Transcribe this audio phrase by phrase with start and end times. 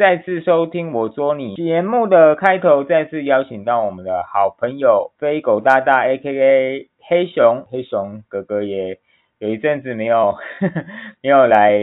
[0.00, 8.98] 再次收听我说你节目的开头，再次邀请到我们的好朋友飞狗大大 A.K.A 黑熊，黑熊哥哥也
[9.38, 10.36] 有一阵子没有
[11.20, 11.78] 没有来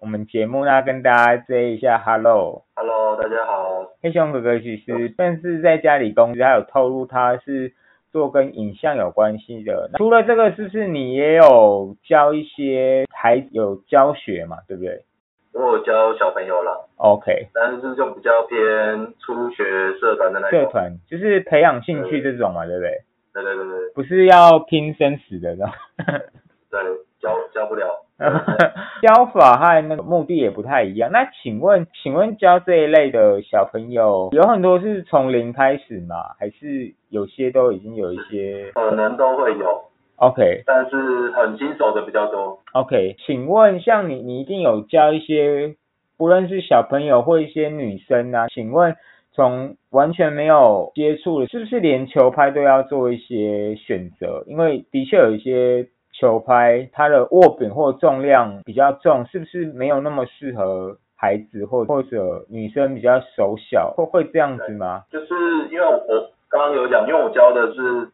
[0.00, 2.64] 我们节目，那跟大家 say 一下 hello。
[2.74, 3.92] Hello，大家好。
[4.02, 7.72] 黑熊哥哥其实但是在家里工作，他有透露他是
[8.10, 9.88] 做跟影像有关系的。
[9.98, 14.56] 除了这个，是不是你也有教一些还有教学嘛？
[14.66, 15.04] 对不对
[15.56, 19.64] 我有教小朋友了，？OK，但是就比较偏初学
[19.98, 20.60] 社团的那种。
[20.60, 22.90] 社团就是培养兴趣这种嘛，对不对？
[23.32, 25.74] 对对对对不是要拼生死的那种。
[26.70, 26.80] 对，
[27.20, 28.02] 教教不了。
[29.02, 31.10] 教法和那个目的也不太一样。
[31.12, 36.16] 那请问，请问教这一类的小朋友，有很多是从零开始吗？
[36.38, 39.84] 还是有些都已经有一些可能都会有，
[40.16, 42.58] ？OK 但是很新手的比较多。
[42.72, 45.76] OK，请问像你，你一定有教一些，
[46.16, 48.96] 不论是小朋友或一些女生啊，请问
[49.32, 54.44] 从完全没有接触的，是不是连球拍都要做一些选择？
[54.46, 65.02] 因为的确有一些球拍，它的握柄或重量比较重，是不是没有那么适合孩子或或者女生比较手小，会会这样子吗？
[65.10, 65.34] 就是
[65.70, 65.98] 因为我
[66.48, 68.08] 刚刚有讲，因为我教的是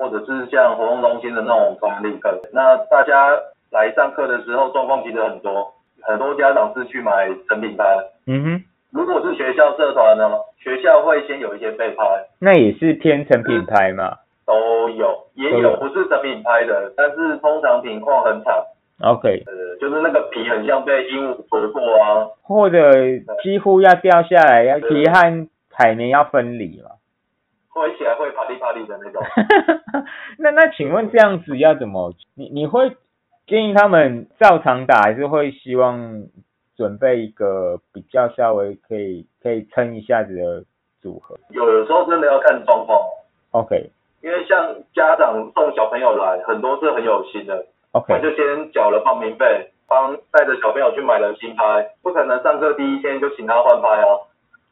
[0.00, 3.36] 或者是像活动中心的那种管理课，那大家
[3.70, 7.84] 来上课的时候状况其实很多，很多家长是去买成品拍。
[8.26, 12.02] 嗯哼，如果是学校社团呢，学校会先有一些备拍，
[12.40, 14.16] 那也是偏成品拍嘛？
[14.46, 15.76] 都有，也有有。
[15.76, 18.54] 不是成品拍的，但是通常品况很惨
[19.04, 22.90] ，？OK，呃，就是那个皮很像被鹦鹉啄过啊，或者
[23.42, 26.96] 几乎要掉下来，要皮和海绵要分离嘛。
[27.72, 29.22] 挥起来会啪哩啪哩的那种。
[30.38, 32.12] 那那请问这样子要怎么？
[32.34, 32.96] 你你会
[33.46, 36.24] 建议他们照常打，还是会希望
[36.76, 40.64] 准备一个比较稍微可以可以撑一下子的
[41.00, 42.98] 组合有的时候真的要看状况
[43.52, 43.90] ，？OK
[44.22, 54.20] 因为像家长送小朋友来，很多是很有心的，OK 就先缴了报名费，帮带着小朋友去买了新拍，不可能上课第一天就请他换拍啊，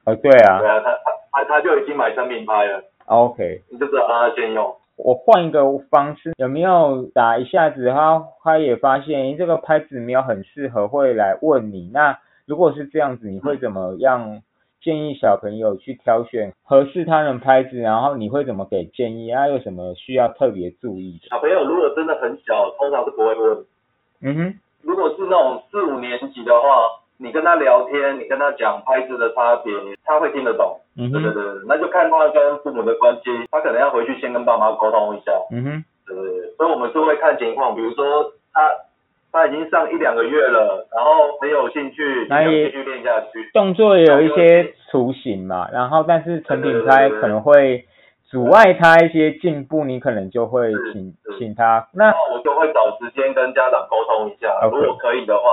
[0.08, 0.98] 哦对啊对啊，他他
[1.32, 4.74] 他他就已经买成品拍了，OK，你就只好让他先用。
[4.96, 11.90] 我换一个方式，有没有打一下子他他也发现诶这个拍子没有很适合，会来问你。
[11.92, 14.40] 那如果是这样子，你会怎么样
[14.80, 17.76] 建议小朋友去挑选合适他的拍子？
[17.78, 19.30] 然后你会怎么给建议？
[19.30, 21.28] 啊，有什么需要特别注意的？
[21.28, 23.64] 小朋友如果真的很小，通常是不会问。
[24.22, 26.68] 嗯哼，如果是那种四五年级的话，
[27.18, 29.74] 你跟他聊天，你跟他讲拍子的差别，
[30.04, 30.78] 他会听得懂。
[30.96, 35.32] 嗯，对对对，那就看他跟父母的关系，他可能要回去先跟爸妈沟通一下。
[35.50, 38.70] 嗯哼，对对对，所以我们是会看情况，比如说他
[39.30, 43.50] 他已经上一两个月了，然后很有兴趣，继续练下去。
[43.52, 47.84] 动作也有一些雏形嘛，然后但是成品拍可能会
[48.30, 55.44] 阻碍他一些进步，你可能就会请请他那我就会找时间跟家长沟通一下如果可以的话，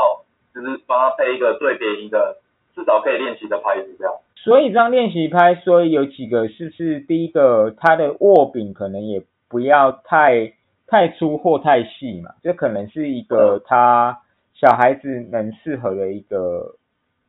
[0.56, 2.38] 就是帮他配一个最便宜的，
[2.74, 4.14] 至少可以练习的拍子这样。
[4.38, 10.54] 所以这样练习拍，所以有几个是不是第一个，他的握柄可能也不要太
[10.88, 14.22] 太粗或太细嘛，这可能是一个他
[14.54, 16.76] 小孩子能适合的一个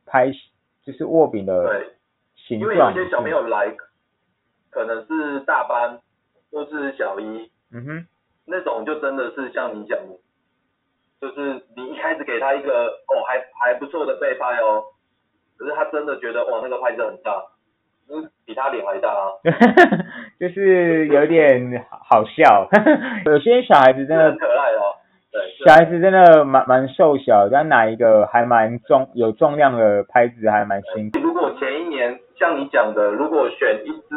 [0.05, 0.31] 拍，
[0.85, 1.87] 就是握柄的对，
[2.35, 2.61] 形状。
[2.61, 3.75] 因为有些小朋友来，
[4.69, 5.99] 可能是大班
[6.51, 8.05] 或是小一，嗯哼，
[8.45, 10.15] 那种就真的是像你讲的，
[11.19, 14.83] 就是你一开始给他一个哦还还不错的背拍哦，
[15.57, 17.31] 可是他真的觉得哇那个拍子很大，
[18.09, 19.33] 嗯比他脸还大啊，
[20.39, 22.69] 就是有点好笑。
[23.25, 24.95] 有些小孩子真的很可爱哦。
[25.29, 31.19] 对，小孩子真的蛮蛮瘦小，但拿一个还蛮重有重量的拍子还蛮辛苦。
[31.19, 34.15] 如果前一年像你讲的，如果选一支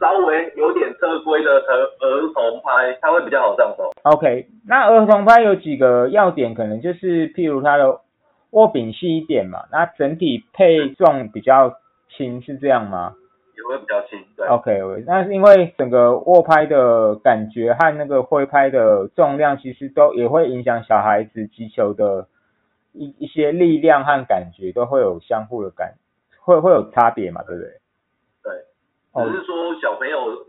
[0.00, 3.90] 稍微有点特规的儿儿童拍，它会比较好上手。
[4.02, 8.00] OK，那儿童拍有几个要点，可能就是譬如它的
[8.50, 11.74] 握柄细一点嘛，那整体配重比较
[12.16, 13.14] 轻，是这样吗
[13.56, 14.46] 也会比较轻，对。
[14.46, 22.28] ？OK，那是因为整个握拍的感觉和那个挥拍的重量，其实都也会影响小孩子击球的
[22.92, 25.94] 一一些力量和感觉，都会有相互的感，
[26.40, 27.70] 会会有差别嘛，对不对？
[29.14, 30.46] 只是说小朋友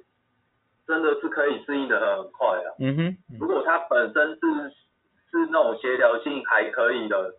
[0.87, 2.69] 真的是可以适应的很快啊。
[2.79, 3.01] 嗯哼，
[3.31, 4.69] 嗯如果他本身是
[5.31, 7.35] 是那种协调性还可以的，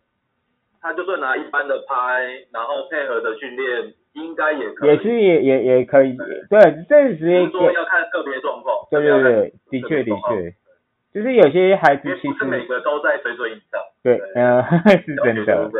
[0.80, 4.90] 他就算拿一般的拍，然后配合的训练，应该也可以。
[4.90, 8.86] 也是也也也可以，对，这只是说要看个别状况。
[8.90, 10.54] 对对对，的确的确，
[11.12, 13.80] 就是有些孩子其实每个都在水准以上。
[14.02, 14.62] 对，嗯、
[15.04, 15.70] 是真的。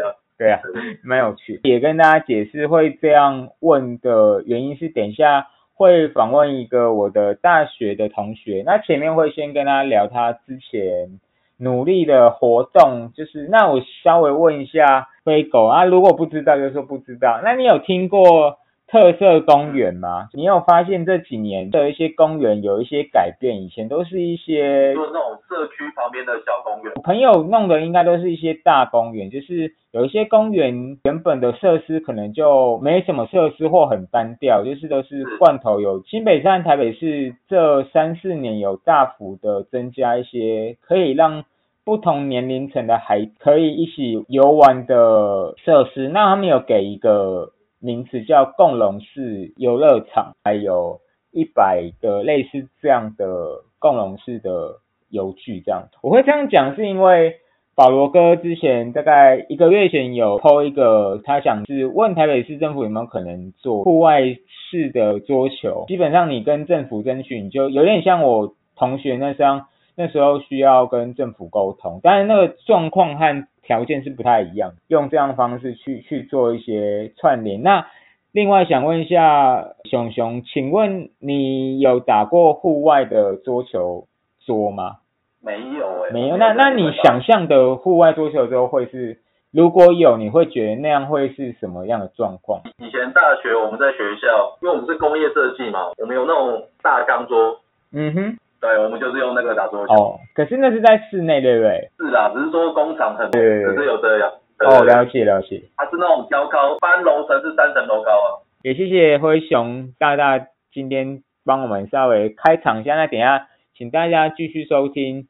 [0.40, 0.58] 对啊，
[1.04, 1.60] 蛮有趣。
[1.64, 11.20] 也跟大家解释会这样问的原因是，等一下会访问一个我的大学的同学，那前面会先跟他聊他之前
[11.58, 17.42] 努力的活动，就是那我稍微问一下飞狗啊，如果不知道就说不知道。
[17.44, 18.59] 那你有听过？
[18.90, 20.26] 特色公园吗？
[20.34, 23.62] 你有发现这几年的一些公园有一些改变？
[23.62, 26.92] 以前都是一些就是那种社区旁边的小公园。
[27.04, 35.80] 朋友弄的应该都是一些大公园，就是有一些公园原本的设施可能就没什么设施或很单调，就是都是罐头。
[35.80, 41.44] 有新北站、台北市这三四年有大幅的增加一些可以让
[41.84, 46.08] 不同年龄层的孩可以一起游玩的设施。
[46.08, 47.52] 那他们有给一个。
[47.80, 51.00] 名词叫共融式游乐场，还有
[51.32, 54.76] 一百个类似这样的共融式的
[55.08, 57.36] 游具，这样我会这样讲，是因为
[57.74, 69.66] 保罗哥之前大概一个月前有 PO 一个，他想是问台北市政府有没有可能做户外式的桌球，基本上你跟政府争取，你就有点像我同学那张。
[69.96, 77.62] 那时候需要跟政府沟通，但是那个状况和条件是不太一样，用这样的方式去去做一些串联。
[77.62, 77.86] 那
[78.32, 84.08] 另外想问一下熊熊，请问你有打过户外的桌球
[84.44, 84.96] 桌吗？
[85.40, 86.36] 没有哎，没有。
[86.36, 89.20] 那那你想象的户外桌球桌会是，
[89.52, 92.62] 如果有，你会觉得那样会是什么样的状况？
[92.78, 97.60] 以前大学我们在学校，因为我们是工业设计嘛，我们有那种大钢桌。
[97.92, 98.38] 嗯哼。
[98.60, 99.94] 对，我们就是用那个打桌球。
[99.94, 101.90] 哦，可是那是在室内，对不对？
[101.98, 104.30] 是啊，只是说工厂很，只是有这样。
[104.58, 105.62] 哦，了解了解。
[105.78, 108.28] 它是那种挑高，翻楼层是三层楼高啊。
[108.62, 110.38] 也谢谢灰熊大大
[110.70, 115.26] 今天帮我们稍微开场一下，那等下请大家继续收听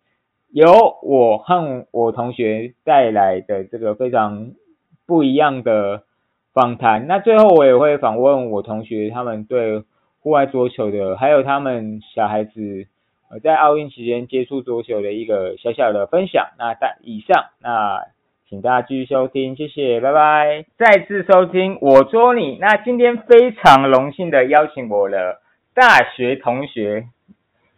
[0.52, 4.50] 由我和我同学带来的这个非常
[5.06, 6.02] 不一样的
[6.52, 7.06] 访谈。
[7.06, 9.84] 那最后我也会访问我同学他们对
[10.18, 12.86] 户外桌球的，还有他们小孩子。
[13.32, 16.48] 我在奥运期间接触桌球的一个小小的分享。
[16.58, 18.02] 那在以上，那
[18.48, 20.64] 请大家继续收听，谢谢，拜拜。
[20.76, 22.58] 再次收听我捉你。
[22.60, 25.38] 那今天非常荣幸的邀请我的
[25.76, 27.04] 大学同学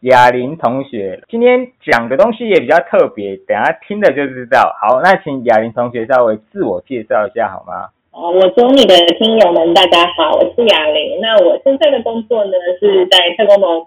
[0.00, 4.75] 雅玲同学，今天讲的东西也比较特别，等下听了就知道。
[4.81, 7.90] 好，那请雅玲同学稍微自我介绍一下好吗？
[8.12, 11.20] 哦，我捉你的听友们，大家好，我是雅玲。
[11.20, 13.87] 那我现在的工作呢，是在特工盟。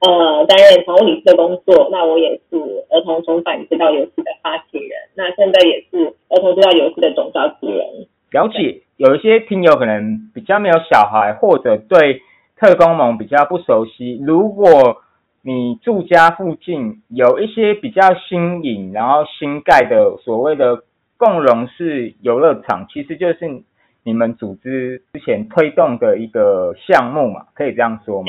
[0.00, 2.56] 呃，担任常务理事的工作，那我也是
[2.90, 8.06] 儿童重返知道游戏的发起人，那现在也是儿童知道游戏的总召集人。
[8.30, 12.20] 了解，有一些听友可能比较没有小孩，或者对
[12.56, 14.20] 特工盟比较不熟悉。
[14.22, 14.98] 如果
[15.42, 20.82] 你住家附近有一些比较新颖，然后新盖的所谓的
[21.16, 23.62] 共融式游乐场，其实就是
[24.02, 28.28] 你们组织之前推动的一个项目嘛，可以这样说吗？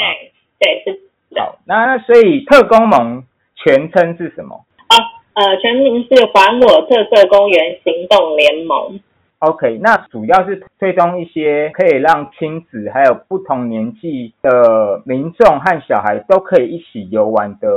[0.59, 1.06] 对，对是。
[1.35, 3.23] 好，那所以特工盟
[3.55, 4.55] 全称是什么？
[4.89, 4.95] 哦，
[5.33, 8.99] 呃，全名是还我特色公园行动联盟。
[9.39, 17.67] OK，那主要是推动一些可以让亲子还有不同年纪的民众和小孩都可以一起游玩的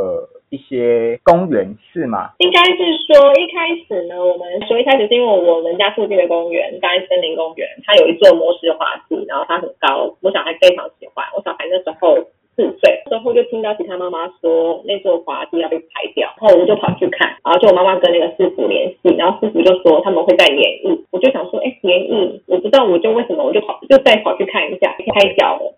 [0.49, 2.31] 一些公园，是吗？
[2.39, 12.17] 应该是说一开始呢，我们说一开始是因为我们家附近的公园，大安森林公园，它有一座模式滑梯，然后它很高，我小孩非常喜欢，我小孩那时候。
[12.57, 25.75] 四岁之后就听到其他妈妈说那座滑梯要被拆掉，然后我们就跑去看，然后就我妈妈跟那个师傅联系，然后师傅就说他们会在演绎，我就想说，哎，演绎，我不知道，我就为什么我就跑就再跑去看一下，拆掉了，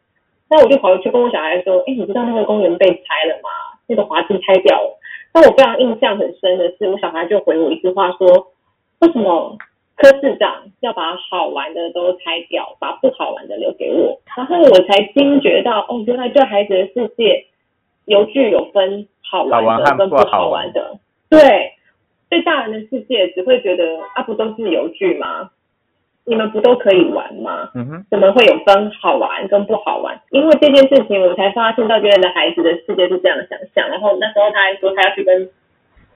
[0.51, 3.51] 那我就跑去跟我小孩说，哎，你知道那个公园被拆了吗？
[3.87, 4.99] 那个滑梯拆掉了。
[5.35, 8.49] 那我非常印象很深的是，我小孩就回我一句话说，
[9.01, 9.57] 为什么？
[9.97, 17.47] 科市长要把好玩的都拆掉，把不好玩的留给我，然后我才惊觉到，哦，原来这孩子的世界，
[18.07, 20.99] 游具有分好玩的跟不好玩的。
[21.29, 21.73] 对，
[22.29, 25.51] 对大人的世界只会觉得啊，不都是游具吗？
[26.25, 27.71] 你们不都可以玩吗？
[27.75, 30.21] 嗯哼，怎么会有分好玩跟不好玩？
[30.31, 33.89] 因为这件事情，我才发现到原来的孩子的世界是这样想象。
[33.89, 35.51] 然后那时候他还说他要去跟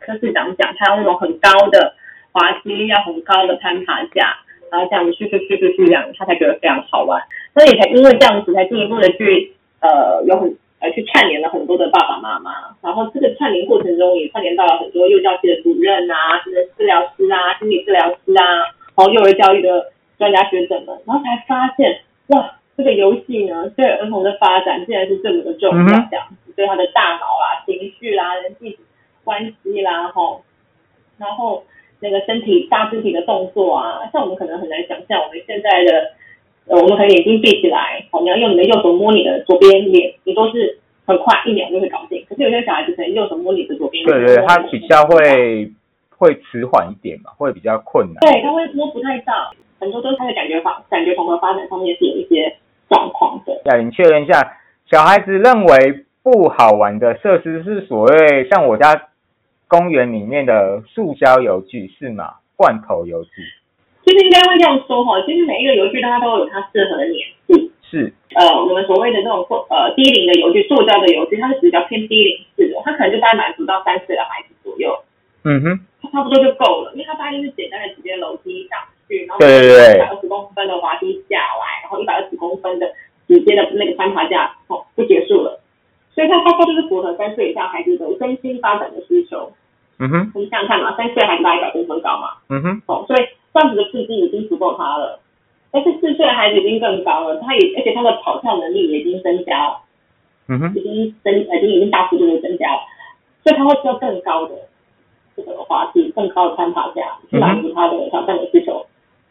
[0.01, 1.95] 科市长讲，他要那种很高的。
[2.37, 4.37] 滑梯要很高的攀爬架，
[4.71, 7.23] 然后这样子去去去去去这样，他才觉得非常好玩。
[7.55, 12.77] 那也才因为这样子，才进一步的去呃有很呃去串联了很多的爸爸妈妈。
[12.83, 18.45] 然后这个串联过程中，也串联到了很多幼教系的主任啊、什么治疗师啊、心理治疗师啊，
[18.95, 28.79] 然后幼儿教育的专家学者们，然后才发现哇，这个游戏呢对儿童的发展竟然是这么的重要，这样子对他的大脑啊、情绪啦、人际
[29.25, 30.45] 关系啦，吼，
[31.17, 31.65] 然后。
[32.07, 36.13] 那个身体大肢体的动作啊，像我们可能很难想象，我们现在的
[36.69, 42.25] 呃，我们可能眼睛闭起来，哦，你要用你的右手摸你的左边脸，你都是很快一秒就会搞定。
[42.29, 45.71] 可是有些小孩子可能右手摸你的左边脸，对对，他比较会
[46.17, 48.17] 会迟缓一点嘛，会比较困难。
[48.21, 52.57] 对，他会摸不太到，很多都是他的感觉发感觉统合发展上面是有一些
[52.89, 53.61] 状况的。
[53.65, 54.59] 对，你确认一下，
[54.91, 59.11] 小孩子认为不好玩的设施是所谓像我家
[59.69, 62.35] 公园里面的塑胶游具是吗？
[62.57, 63.31] 罐头游具？
[64.05, 67.73] 其实应该会这样说哈，其实每一个游具它都有它适合的年纪。
[67.83, 68.13] 是。
[68.35, 74.97] 呃，我们所谓的这种呃低龄的游具，塑胶的游具，它是比较偏低龄式的，它可能就大概满足到三岁的孩子左右。
[75.45, 75.81] 嗯哼。
[76.03, 82.87] 它差不多就够了，因为它大概就是简单的直接楼梯上去，然后对对对，一百二十公分的滑梯下来，然后一百二十公分的
[83.27, 85.61] 直接的那个攀爬架，哦，就结束了。
[86.17, 89.53] 所以它它它就是符合三岁以下孩子的身心发展的需求。
[90.01, 90.33] 嗯哼。
[90.35, 92.31] 我们想想看嘛，三岁孩子大概一百公分高嘛。
[92.49, 92.83] 嗯哼。
[92.87, 93.21] 哦，所以。
[93.57, 95.19] 这样子的刺激已经足够他了，
[95.71, 99.79] 但是四岁的孩子已经更高了，他也而且他的跑跳能力也已经增加了，
[100.49, 102.81] 嗯哼，已经增已经已经大幅度的增加了，
[103.43, 104.57] 所以他会需要更高的
[105.35, 108.85] 这个滑梯，更高的攀爬架去满足他的挑战的需求。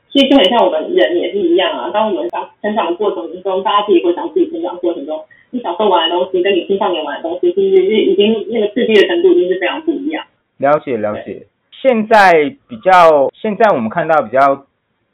[0.10, 5.24] 所以就很像我们人也是一样啊，当我们长成长的过程中，大家自己回想自己成长过程中，
[5.56, 10.26] 你小时候玩的东西跟你青少年玩的东西，其实是已经那个刺激的程度已经是非常不一样。
[10.58, 11.48] 了解了解。
[11.72, 14.66] 现在比较，现在我们看到比较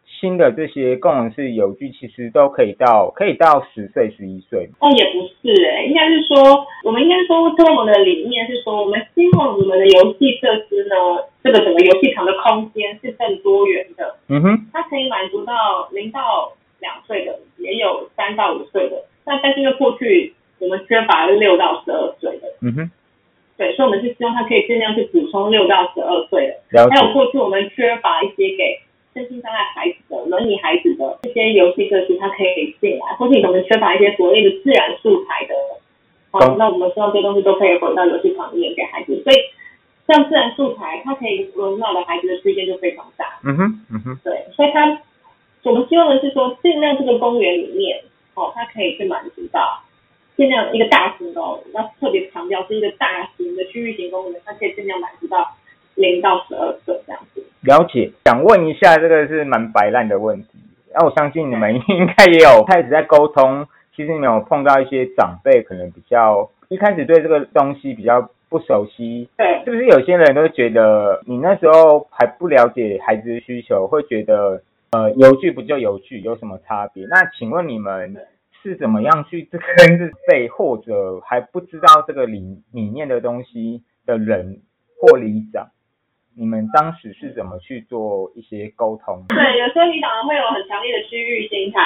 [0.08, 4.70] 新的这些功能式游具，其实都可以到可以到十岁、十一岁。
[4.80, 10.96] 哦，也不是哎，应该是说，我们应该说，特我们的理念是说，我们希望我们的游戏设施呢，
[11.44, 14.16] 这个整个游戏场的空间是更多元的。
[14.30, 15.54] 嗯哼，它可以满足到
[15.92, 19.04] 零到两岁的，也有三到五岁的。
[19.26, 22.48] 那但是因为过去我们缺乏六到十二岁的。
[22.62, 22.92] 嗯哼。
[23.58, 28.80] 对，所以我们是希望他可以尽量去补充六到十二岁的，还有过去我们缺乏一些给
[29.14, 35.54] 身心障碍孩子的轮椅孩子的这些游戏设施，他可以进来，或是我们缺乏一些所谓的自然素材的，
[36.32, 39.22] 好，那我们希望这些东西都可以回到游戏场里面给孩子。
[39.24, 39.36] 所以
[40.08, 43.26] 像自然素材，它可以容纳的孩子的区间就非常大。
[43.44, 45.00] 嗯哼，嗯哼，对，所以他
[45.66, 48.02] 我们希望的是说，尽量这个公园里面，
[48.36, 49.82] 哦，它可以去满足到。
[50.38, 51.42] 尽量一个大型的，
[51.74, 55.56] 要特别强调是一个大型的区域型公园，它可以尽量满足到
[55.96, 57.46] 零到十二岁这样子。
[57.62, 60.48] 了解，想问一下，这个是蛮白烂的问题。
[60.96, 77.06] 那我相信你们 应该也有开始在沟通，其实你有碰到一些长辈可能比较一开始对这个东西比较不熟悉，对，是不是有些人都觉得你那时候还不了解孩子的需求，会觉得呃有趣不就有趣，有什么差别？
[77.08, 78.16] 那请问你们？
[78.64, 84.62] 是怎么样去这跟日辈或者还不知道这个理理念的东西的人
[85.00, 85.72] 或里长，
[86.38, 89.26] 你们当时是怎么去做一些沟通？
[89.30, 91.82] 对，有时候里长会有很强烈的区域心态，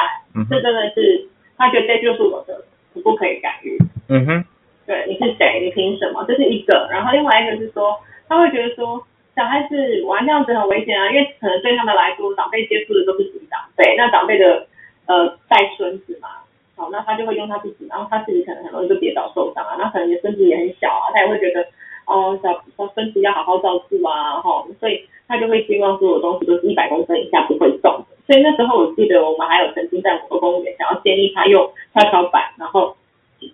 [0.49, 2.61] 这真的是他觉得这就是我的，
[2.93, 3.77] 我不可以干预。
[4.09, 4.45] 嗯哼，
[4.85, 5.61] 对，你是谁？
[5.63, 6.25] 你凭什么？
[6.27, 6.89] 这是一个。
[6.91, 7.97] 然后另外一个是说，
[8.27, 9.01] 他会觉得说，
[9.35, 14.65] 小孩子玩这样子很危险啊，因为可能对他们来说，长辈接触的都是属于长辈，那长辈的
[15.07, 16.29] 呃带孙子嘛。
[16.77, 21.65] 好，那他就会用他自己，然后他自己可能很容易就跌倒受伤啊，那可能你孙子也很小啊，他也会觉得
[22.05, 28.05] 哦，小小孙子要好好照顾啊，哈，所以他就会希望所有东西都是一百公分以下不会动。
[28.27, 32.97] 所以那时候我记得我们还有曾经在某个公园想要建议他用跷跷板，然后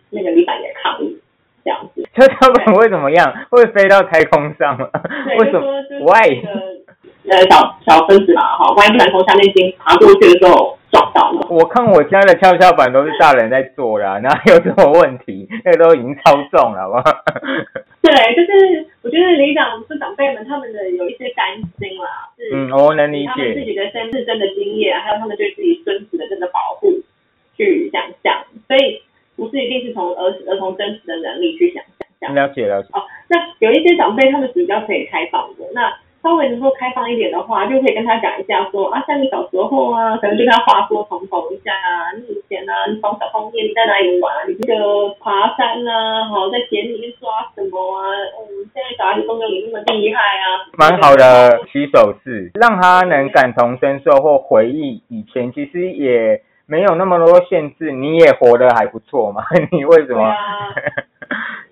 [0.09, 1.19] 那个李板也抗议
[1.63, 2.07] 这样子。
[2.13, 3.33] 跷跷板会怎么样？
[3.49, 4.89] 会飞到太空上吗？
[5.39, 5.65] 为什么
[6.05, 6.41] ？Why？
[7.29, 10.77] 呃，小小孙子嘛，哈，万一从下面经爬过去的时候。
[10.91, 11.47] 撞到了。
[11.49, 15.47] 我看我家的跷跷板都是大人在做的，哪有什么问题？
[15.63, 17.03] 那个都已经超重了，好吗？
[18.03, 21.47] 对，就是我觉得李长是长辈们他们的有一些担
[21.79, 23.31] 心啦，是嗯，我能理解。
[23.31, 26.91] 他们自己的身自身的经验，还有他们对自己孙子的这个保护
[27.55, 29.01] 去想象，所以
[29.41, 31.83] 不是一定是从儿儿童真实的能力去想
[32.19, 32.35] 象。
[32.35, 32.89] 了解了解。
[32.93, 35.91] 哦，那有一些长辈他们比较可以开放的那。
[36.23, 44.31] 稍微能够开放一点的话，就可以跟他讲一下，说啊，像你小时候啊，可能就跟他话说重头一下啊，你以前啊，你从小方面你在哪里玩？
[44.47, 48.05] 你这个爬山啊，好在田里面抓什么啊？
[48.37, 50.69] 嗯，现在小孩子都没有你那么厉害啊。
[50.77, 56.39] 蛮好的起手式，让他能感同身受或回忆以前，其实也
[56.71, 59.43] 没有那么多限制，你也活得还不错嘛？
[59.73, 60.23] 你为什么？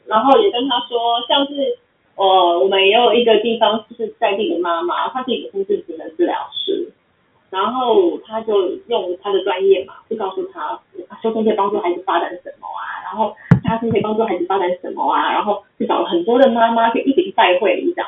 [0.05, 1.79] 然后也跟他说，像是。
[2.19, 6.91] 呃，我们也有一个地方是在地的妈妈，她自己本身是职能治疗师，
[7.49, 10.77] 然后她就用她的专业嘛，就告诉他
[11.23, 18.05] 修身可以帮助孩子发展什么啊，然后他可以帮助孩子发展什么啊，然后就找了很多的妈妈，就一起去拜会一样。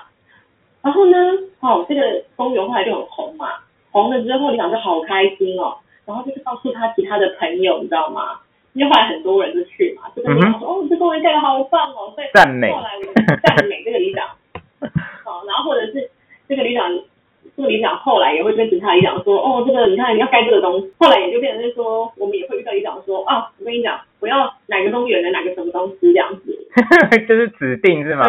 [0.81, 1.15] 然后呢，
[1.61, 2.01] 哦，这个
[2.35, 3.47] 公园后来就很红嘛，
[3.91, 8.39] 红了之后里长就好开心哦，然后就是告诉他其他的朋友，你知道吗？
[8.73, 12.71] 因为后来很多人就去嘛，就跟里长说，哦，这公园盖的好棒哦，所以赞美。
[12.71, 14.29] 后来我们赞美这个里长，
[15.25, 16.09] 哦，然后或者是
[16.47, 16.89] 这个里长，
[17.61, 26.57] 这个里长后来也会跟其他里长说，哦，这个你看你要盖这个东西，后来也就变成是说，我们也会遇到里长说，啊，我跟你讲，我要哪个公园的哪个什么东西这样子，
[27.29, 28.25] 就是指定是吗？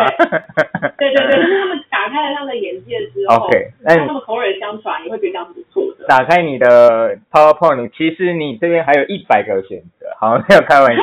[0.98, 6.06] 对对对，就是他们打开了他们的眼界之后 OK，那他们口耳相传，也会觉得这样子不错的。
[6.06, 11.02] 打开你的 PowerPoint，其实你这边还有一百个选择，好，没有开玩笑。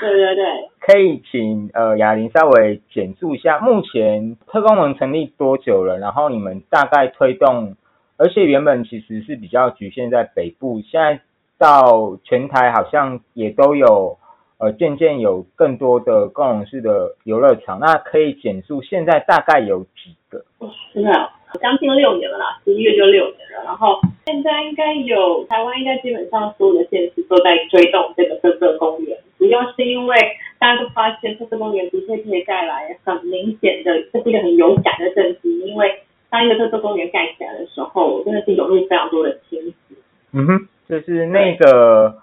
[0.00, 0.44] 对 对对，
[0.84, 5.96] 可以请呃雅玲稍微简述一下，目前特工盟成立多久了？
[5.98, 7.76] 然后你们大概推动，
[8.16, 11.20] 而且原本其实是比较局限在北部，现在
[11.56, 14.18] 到全台好像也都有
[14.58, 17.78] 呃渐渐有更多的共融式的游乐场。
[17.78, 20.44] 那可以简述现在大概有几个？
[20.92, 21.12] 真的
[21.60, 23.62] 将近六年了啦，十一月就六年了。
[23.64, 30.16] 然后现在应该有台湾应该基本上所有的县市都在推动这个特色公园，主要是因为
[30.62, 35.92] 大家都发现特色公园的确可以带来很明显的，这是一个很勇敢的政绩，因为
[36.30, 39.96] 当一个特色公园盖起来的时候，真的是涌入非常多的亲子。
[40.32, 42.14] 嗯哼，就是那个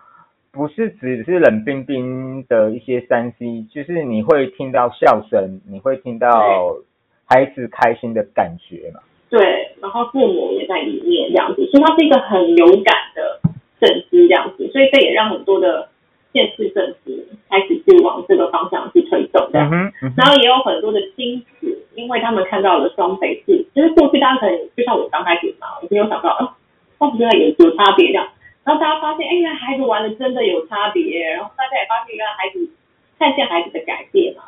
[0.53, 6.77] 不是只是冷冰冰的一些山西就是你会听到笑声，你会听到
[7.25, 9.01] 孩子开心的感觉嘛。
[9.29, 13.41] 对，然后父母也在里面这样子，所以它是一个很勇敢的
[13.81, 15.89] 政绩这样子，所以这也让很多的
[16.33, 17.11] 县市政府
[17.49, 19.69] 开始去往这个方向去推动这样。
[19.71, 26.53] 嗯，嗯然，后也有很多的亲子，因为他们看到了双北市，就是过去大家可能就像我刚开始嘛，我没有想到，哦，
[26.97, 28.27] 双北原来有有差别这样，
[28.63, 32.69] 然后大家发现，哎，原来孩子玩的真的有差别，然后大家也发现原来孩子
[33.17, 34.43] 看见孩子的改变嘛，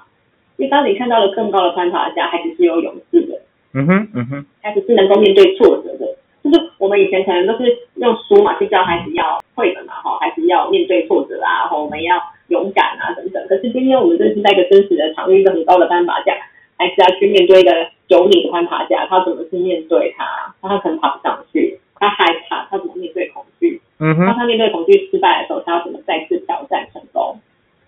[0.58, 3.41] 因为当你看到了更高的攀爬下，孩子是有勇气的。
[3.74, 6.06] 嗯哼，嗯哼，孩子是能够面对挫折的。
[6.44, 13.46] 就是我们以前可能都是用书嘛去教孩子要绘本嘛，哈，孩子要面对挫折啊，然后我们要勇敢啊等等。
[13.48, 16.34] 可是今天我们这是在一个真实的场域，一个很高的攀爬架，
[16.78, 17.72] 孩子要去面对一个
[18.08, 20.56] 九米的攀爬架，他怎么去面对它？
[20.62, 23.82] 他可能爬不上去，他害怕，他怎么面对恐惧？
[24.00, 27.40] 嗯哼，当他面对恐惧失败的时候，他要怎么再次挑战成功？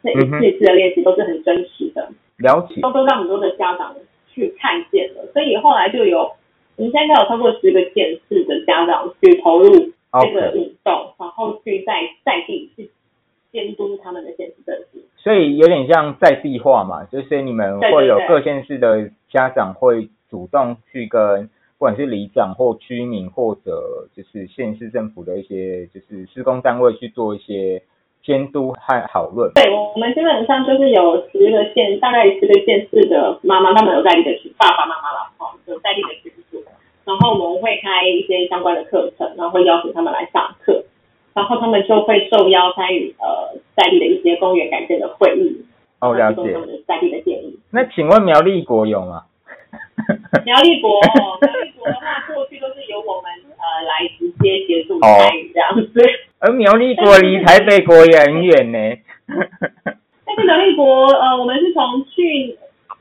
[0.03, 2.07] 那一次一次的练习都是很真实的。
[2.37, 2.81] 了解。
[2.81, 3.95] 都都让很多的家长
[4.31, 6.31] 去看见了，所以后来就有，
[6.75, 11.93] 我们现在有超过十个县市的家长去投入这个运动，然后去在
[12.25, 12.89] 在地去
[13.51, 14.99] 监督他们的县市政府。
[15.17, 27.81] 所以有点像在地化嘛，就是你们会有各县市的家长会主动去跟不管是里长或居民或者就是县市政府的一些就是施工单位去做一些
[28.23, 29.51] 监督和讨论。
[29.53, 36.42] 对，我们基本上就是有十个县，大概十个县市的妈妈，他们有在地的群，爸爸妈妈了，哦，有在地的群组，
[37.05, 40.83] 然后我们会开一些相关的课程，然后会邀请他们来上课，
[41.33, 45.65] 然后他们就会受邀参与呃在地的一些公园改建的会议，
[45.99, 46.59] 哦，了解他。
[46.59, 47.59] 们的在地的建议。
[47.71, 49.23] 那请问苗栗国有吗？
[50.45, 56.01] 苗栗国，苗栗国的话，过去都是由我们呃来直接协助参与这样子。
[56.39, 58.77] 而苗栗国离台北国也很远呢。
[60.25, 62.57] 但是苗栗国，呃，我们是从去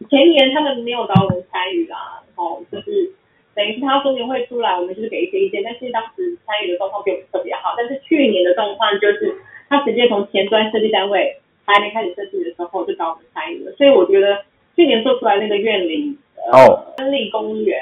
[0.09, 3.11] 前年他们没有找我们参与啦，哦，就是
[3.55, 7.75] 等于是他说明会出来，我们就是给一些意见，但是当时参与的状况并不是特别好。
[7.77, 9.35] 但是去年的状况就是，
[9.69, 14.43] 他直接从前端设计单位还没开始设计的时候就找我们参与了，所以我觉得
[14.75, 17.79] 去年做出来那个院里呃哦森林公园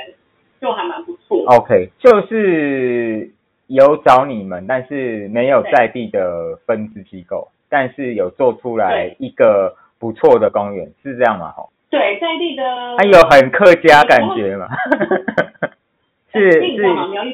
[0.61, 1.57] 就还蛮不错的。
[1.57, 3.31] OK，就是
[3.69, 11.53] 有找你们，但是没有在地的分支机构，但是有做出来一个不错的公园，是这样吗？
[11.53, 12.62] 吼，对，在地的
[12.98, 14.68] 它有很客家感觉嘛？
[16.33, 16.87] 是是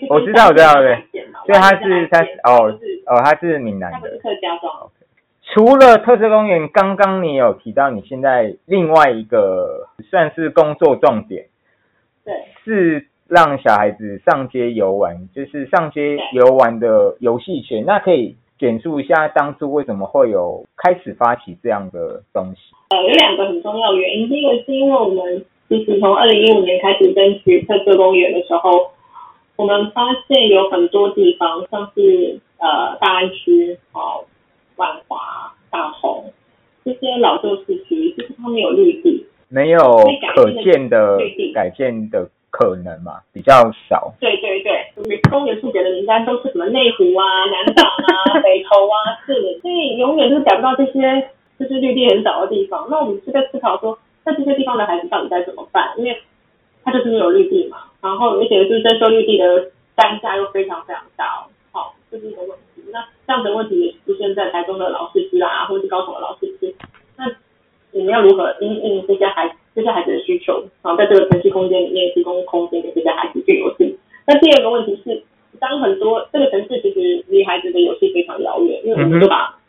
[0.08, 1.04] 我知道我知道对
[1.44, 4.08] 所以它是它它是哦哦，它是闽南的。
[4.22, 4.90] 客家庄，
[5.42, 11.46] 除了特色公园，刚刚你有提到你现在另外一个算是工作重点，
[12.24, 12.34] 对。
[12.64, 17.84] 是让小孩子上街游玩，就是上街游玩的游戏圈。
[17.86, 22.74] 那可以简述一下当初为什么会有开始发起这样的东西？
[22.88, 28.90] 呃，有两个很重要的原因，第一个是因为我们其实从二零一五年开始争取特色公园的时候，
[29.56, 34.24] 我们发现有很多地方，像是呃大安区、哦
[34.76, 36.32] 万华、大同
[36.84, 39.26] 这些老旧市区，就是他们有绿地。
[39.48, 39.80] 没有
[40.34, 41.18] 可见的
[41.54, 44.14] 改建的可能嘛，比较少。
[44.18, 52.86] 对对对，就是公园数给的名单都是什么内湖啊、 南港啊、 北投啊、士林，所以永远都是找不到这些就是绿地很少的地方。
[52.90, 55.92] 那我们是在思考说，那这些地方的孩子到底该怎么办？
[55.98, 56.16] 因为
[56.82, 59.44] 他就是没有绿地嘛，然然后而且就是征收绿地的
[59.94, 61.24] 单价又非常非常高，
[61.70, 62.82] 好，这是一个问题。
[62.90, 66.74] 那这样的问题也出现在台中的老师区啊，或者是高雄的老师区。
[67.16, 67.26] 那
[67.90, 73.98] 你们要如何应应这些孩这些孩子的需求，然后在这个城市空间里面提供空间给这些孩子去游戏？
[74.26, 75.22] 那第二个问题是，
[75.60, 79.60] 当很多这个城市其实离孩子的游戏非常遥远，因为我们就把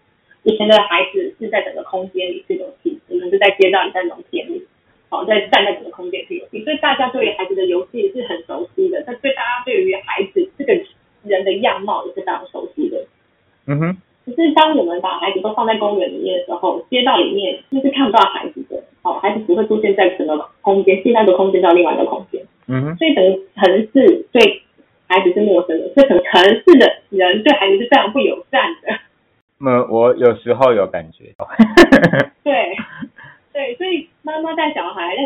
[0.44, 4.66] 以前的孩子是在整个空间里去游戏，我们是在街道里、在农田里，
[5.10, 9.04] 好，在站在整个空间去游戏，所以大家对于孩子的游戏是很熟悉的。
[9.06, 10.74] 但对大家对于孩子这个
[11.24, 13.06] 人的样貌也是非常熟悉的。
[13.68, 13.98] 嗯哼。
[14.26, 22.44] 可是当我们把孩子都放在公园里面的时候，街道里面就是看不到孩子的，好，孩子只会出现在什么空间，现在个空间到另外一个空间。
[22.68, 22.98] 嗯哼。
[22.98, 24.62] 所以整个城市对
[25.08, 29.00] 孩子是陌生的，所以整个城市的人对孩子是非常不友善的。
[29.66, 31.34] 嗯我有时候有感觉。
[32.44, 32.76] 对，
[33.54, 35.22] 对，所以妈妈带小孩在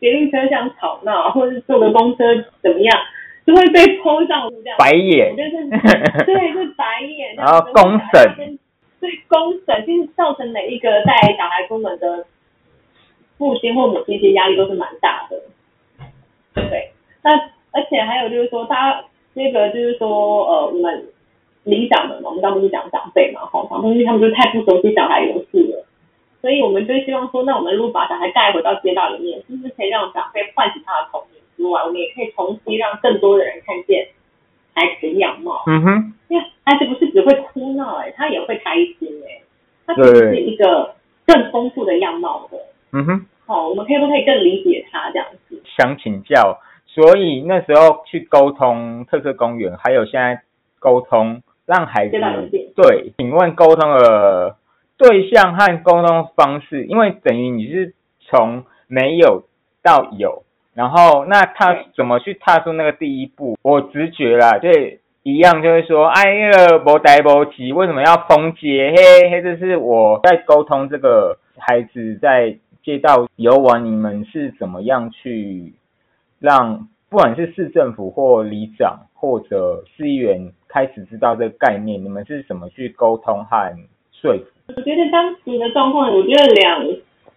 [0.00, 2.24] 捷运车厢吵闹，或者是坐个公车
[2.60, 2.98] 怎么样，
[3.46, 4.76] 就会被泼上这样。
[4.78, 5.36] 白眼。
[5.36, 5.70] 就是，
[6.26, 7.36] 对，是白眼。
[7.38, 8.58] 然后公审。
[9.00, 12.24] 对，公审就是造成每一个带小孩出门的
[13.50, 15.40] 父亲或母亲，其实压力都是蛮大的。
[16.54, 17.30] 对，那
[17.72, 21.08] 而且还有就是说，大家这个就是说，呃，我们。
[21.64, 25.86] 理长们嘛，我们刚不是讲长辈嘛，哈，长辈他们就太不熟悉小孩游戏了，
[26.40, 34.08] 所以我们就希望说，那我们如果把小孩带回到街道里面，是不是可以让长辈唤起他的童年之外，我们也可以重新让更多的人看见
[34.74, 35.62] 孩子的样貌。
[35.68, 39.40] 嗯哼，因为孩子不是只会哭闹，哎，他也会开心，哎，
[39.86, 42.58] 他其实是一个更丰富的样貌的。
[42.90, 45.62] 嗯哼，好，我们可以不可以更理解他这样子？
[45.64, 50.42] 想请教，所以那时候去沟通特色公园，还有现在
[50.78, 51.42] 沟通。
[51.64, 52.18] 让孩子
[52.74, 54.56] 对，请问沟通的
[54.98, 59.44] 对象和沟通方式，因为等于你是从没有
[59.80, 60.42] 到有，
[60.74, 63.56] 然后那他怎么去踏出那个第一步？
[63.62, 64.68] 我直觉啦，就
[65.22, 68.92] 一样，就是说，哎，那个不呆不急，为什么要封街？
[68.96, 75.72] 嘿嘿，这是我在沟通这个孩子在街道游玩，你们是怎么样去
[76.38, 76.88] 让？
[77.08, 83.76] 不管是市政府或里长或者市议员开始知道这个概念，你们是怎么去沟通和
[84.10, 84.44] 说服？
[84.68, 86.82] 我觉得当时的状况，我觉得两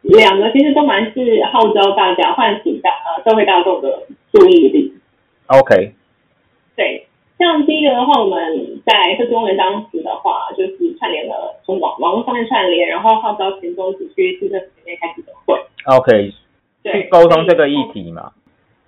[0.04, 4.94] 两个其实都蛮是号召大家唤醒大呃社会大众的注意力。
[5.48, 5.94] OK。
[6.78, 7.06] 对，
[7.38, 15.60] 像第一个的话，我们在社公园当时的话，就是串联了从网网络上面串联，然后号召群众去市政府里面开记者会。
[15.86, 16.34] OK。
[16.84, 18.32] 去沟通这个议题嘛。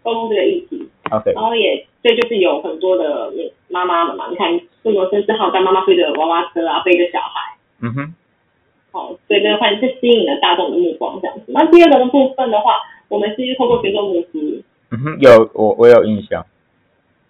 [0.03, 3.29] 沟通这个议题，OK，然后也这就是有很多的
[3.67, 8.13] 妈妈们嘛，你看，中国甚至号召妈妈推着娃娃车啊，背着小孩，嗯哼，
[8.91, 11.43] 好，所以这个话是吸引了大众的目光这样子。
[11.47, 12.79] 那第二个的部分的话，
[13.09, 16.45] 我们是透过群众募资，嗯哼，有我我有印象，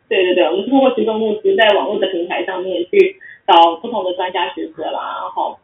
[0.09, 5.57] 对对对，我们是通过群众募资，在网络的平台上面去找不同的专家学者啦，然后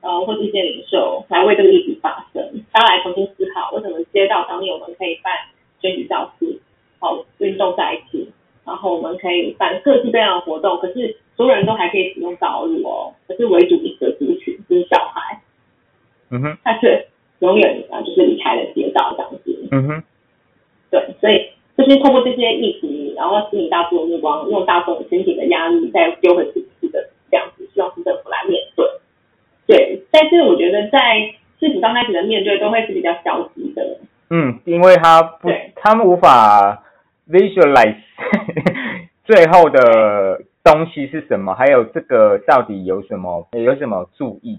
[0.00, 5.32] 呃或一些领袖来为这个议题发声，大家来重新思考为什么街道上面我们可以办。
[5.78, 6.58] 选举教室，
[6.98, 8.32] 好运动在一起，
[8.64, 15.42] 然后我们可以办各式各样的活动，可是所有人都还可以使用道路哦，可是为主一个族群就是小孩，
[16.30, 17.06] 嗯哼，他却
[17.40, 20.02] 永远啊就是离开了街道这样子，嗯哼，
[20.90, 28.86] 对，所以就是透过这些议题，然后吸引大众的目光，用大众身体的压力再丢回自己的这样子，希望是政府来面对，
[29.66, 30.98] 对，但是我觉得在
[31.60, 33.98] 市府刚开始的面对都会是比较消极的。
[34.30, 36.82] 嗯，因为他不，他们无法
[37.28, 37.96] visualize
[39.24, 44.58] 最后的东西是什么，还有这个到底有什么，有什么注意？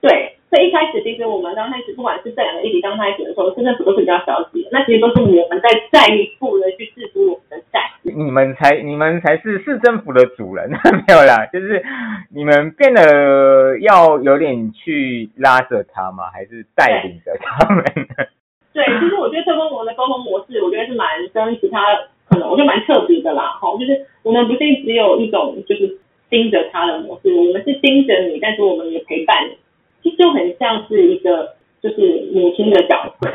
[0.00, 7.80] 对，所以一开始其实我们刚开始，不管是这两个议题刚开始的时候，市政府都是比较消极，那其实都是我们在再一步的去制服我们的债。
[8.02, 10.68] 你们才，你们才是市政府的主人，
[11.08, 11.82] 没有啦，就是
[12.28, 16.24] 你们变得要有点去拉着他吗？
[16.34, 17.82] 还是带领着他们？
[18.76, 21.80] 对，其实我觉得特工们的沟通模式，我觉得是蛮跟其他
[22.28, 23.56] 可能我觉得蛮特别的啦。
[23.58, 25.96] 哈，就是我们不是只有一种就是
[26.28, 29.56] 盯着他的模式，我们是盯着你，但是我们也陪伴你，
[30.02, 33.30] 其实就很像是一个就是母亲的角色。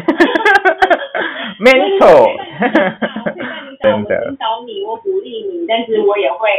[1.59, 2.07] 没错，
[3.81, 4.27] 真的。
[4.29, 6.49] 引导你，我鼓励你，但是我也会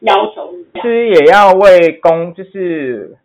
[0.00, 0.64] 要求你。
[0.74, 3.16] 其实也要为公，就是。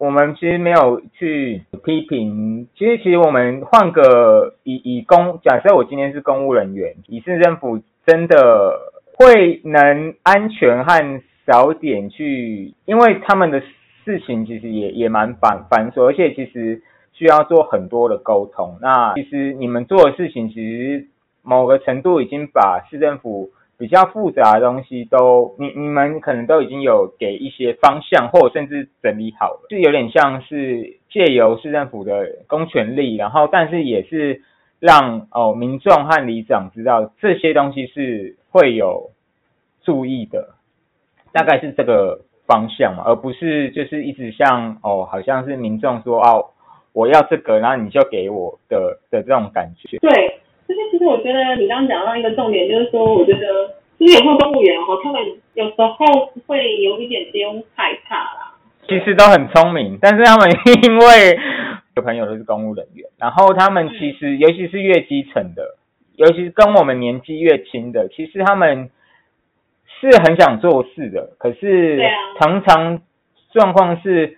[0.00, 8.78] 我们其实没有去批评，其实其实我们换个以以公，假设我今天是公务人员，以市政府真的
[9.16, 13.60] 会能安全和少点去，因为他们的
[14.08, 18.78] 事情其实也也蛮繁繁琐，而且其实需要做很多的沟通。
[18.80, 21.06] 那其实你们做的事情其实
[21.42, 34.40] 某个程度已经把市政府比较复杂的东西都，你你们可能都已经有给一些方向，或甚至整理好了，就有点像是借由市政府的公权力，然后但是也是
[34.80, 39.10] 让哦民众和里长知道这些东西是会有
[39.82, 40.54] 注意的，
[41.32, 46.46] 大概是这个方向嘛，而不是就是一直像哦好像是民众说哦
[46.94, 49.98] 我要这个，然后你就给我的的这种感觉。
[49.98, 55.20] 对，就是其实我觉得你刚刚讲到一个重点，就是说我觉得其实有时候公务员哦，他们
[55.54, 58.54] 有时候会有一点点害怕啦。
[58.88, 60.50] 其实都很聪明，但是他们
[60.82, 61.38] 因为
[61.94, 65.76] 有朋友都是公务人员，然后他们其实尤其是越基层的，
[66.16, 68.88] 尤其是跟我们年纪越轻的，其实他们
[70.00, 72.00] 是很想做事的，可是
[72.40, 73.00] 常常
[73.52, 74.36] 状况是。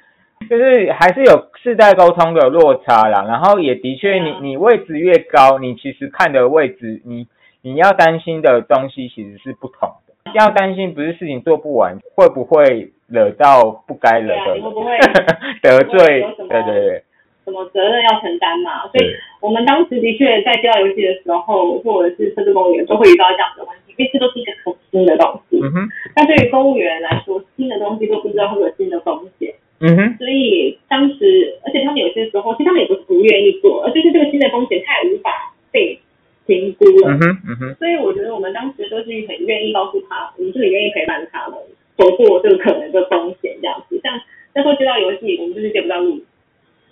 [0.49, 7.27] 就是还是有世代沟通的落差啦，然后也的确你你位置越高，你其实看的位置，你
[7.61, 10.33] 你要担心的东西其实是不同的。
[10.33, 14.97] 要担心不是事情做不完，会不会惹到不该惹的会不会
[15.61, 17.05] 得罪对对对，
[17.45, 25.59] 什么责任要承担嘛，所以对我们当时的确在接到游戏的时候，或者是设置公务员都会遇到这样的问题，因为这都是一个很新的东西。
[25.61, 35.99] 嗯哼，但对于公务员来说，新的东西都不知道会有新的风险，嗯哼，所以当时，而且他们有些时候，其实他们也不是不愿意做，而就是这个新的风险太无法被
[36.47, 37.13] 评估了。
[37.13, 41.59] 嗯哼，嗯哼，所以我觉得我们当时都是很愿意告诉他，我们是很愿意陪伴他们
[41.97, 43.99] 走过这个可能的风险这样子。
[44.03, 44.21] 像
[44.55, 46.21] 那时候接到游戏，我们就是接不到路，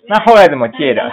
[0.07, 1.03] 那后来怎么借的？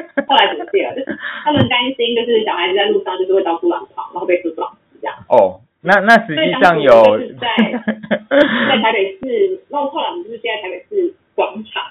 [0.26, 0.94] 后来怎么戒了？
[0.94, 5.14] 就是他们担心，就是小孩子在路上就是会到处乱跑，然后被车撞死这样。
[5.28, 6.92] 哦，那那实际上有
[7.40, 7.48] 在
[8.68, 11.82] 在台北市，然后后来我们就是现在台北市广场，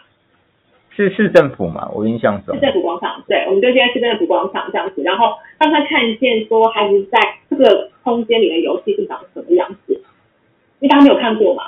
[0.95, 1.89] 是市政府嘛？
[1.93, 9.93] 我印象中市，政府广场，对，我们就现在市政府广场这样子，然后让他看见说孩子在这个空间里的游戏是长什么样子，
[10.79, 11.63] 因为大家没有看过嘛。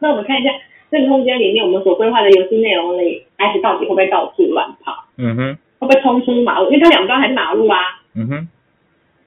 [0.00, 0.50] 那我们看一下
[0.94, 6.70] 这个空间里面我们所规划的游戏内容里，孩子到底会不会到处乱跑，嗯哼，会不会冲出马路？
[6.70, 7.80] 因为它两端还是马路啊，
[8.14, 8.48] 嗯哼，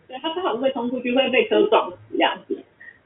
[0.08, 2.58] 对，他刚好会冲出去，会被车撞死这样子。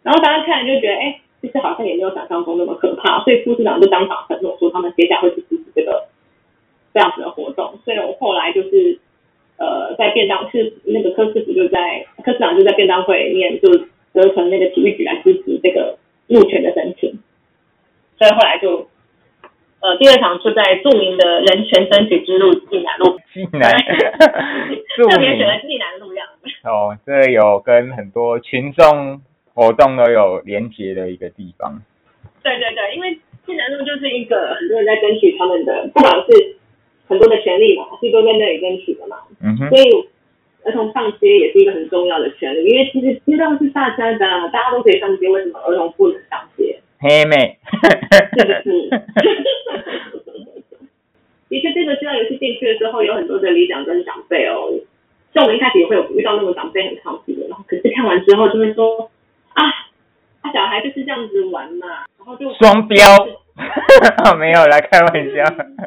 [0.04, 6.06] 然后大家看了就觉得，哎，其实好像也没有想象中那么可怕，所以副市长就当场承诺说，他们接下来会去支持这个
[6.94, 7.80] 这样子的活动。
[7.84, 9.00] 所以我后来就是，
[9.58, 13.72] 呃，在便当是那个柯市府就在柯市长就在便当会里面就
[14.14, 15.98] 得成那个体育局来支持这个
[16.28, 17.18] 入权的申请，
[18.22, 18.86] 所以后来就。
[19.82, 26.28] 呃，第二场就在著名的人权争取之路济南路，济南著特别选名了济南路这样。
[26.66, 29.20] 哦，这有跟很多群众
[29.56, 31.82] 活动都有连结的一个地方。
[32.44, 36.58] 对对对，因为济南路就是一个很多人在争取他们的，不管是
[37.08, 40.08] 很多的权利嘛，是都在那里争取的嘛，嗯哼，所以
[40.64, 44.20] 儿童上街也是一个很重要的权利，因为其实街道是大家的，
[44.54, 46.80] 大家都可以上街，为什么儿童不能上街？
[47.02, 47.58] 黑妹，
[48.38, 48.90] 是不是？
[51.50, 54.72] 的确，这个知道游戏进去的时候，有很多的里长跟长辈哦，
[55.34, 59.10] 像我们一开始也会有遇到那种长辈很抗拒的，然后可是看完之后就会说
[59.54, 59.64] 啊，
[60.42, 61.88] 啊小孩就是这样子玩嘛，
[62.18, 62.98] 然后就双标，
[64.38, 65.44] 没有来开玩笑。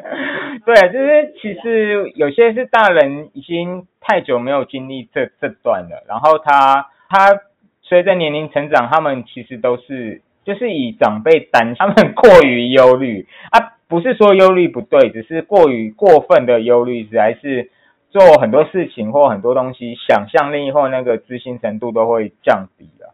[0.65, 7.39] 对，就是其实有些是大人已经太久没有经历这这段了，然后他他
[7.81, 17.71] 随着年龄成长，他们其实都是就是以长辈担心，他们过于忧虑啊，不是说忧虑不对，只是过于过分的忧虑，实在是
[18.11, 23.13] 做很多事情或很多东西，想象力或那个自信程度都会降低了。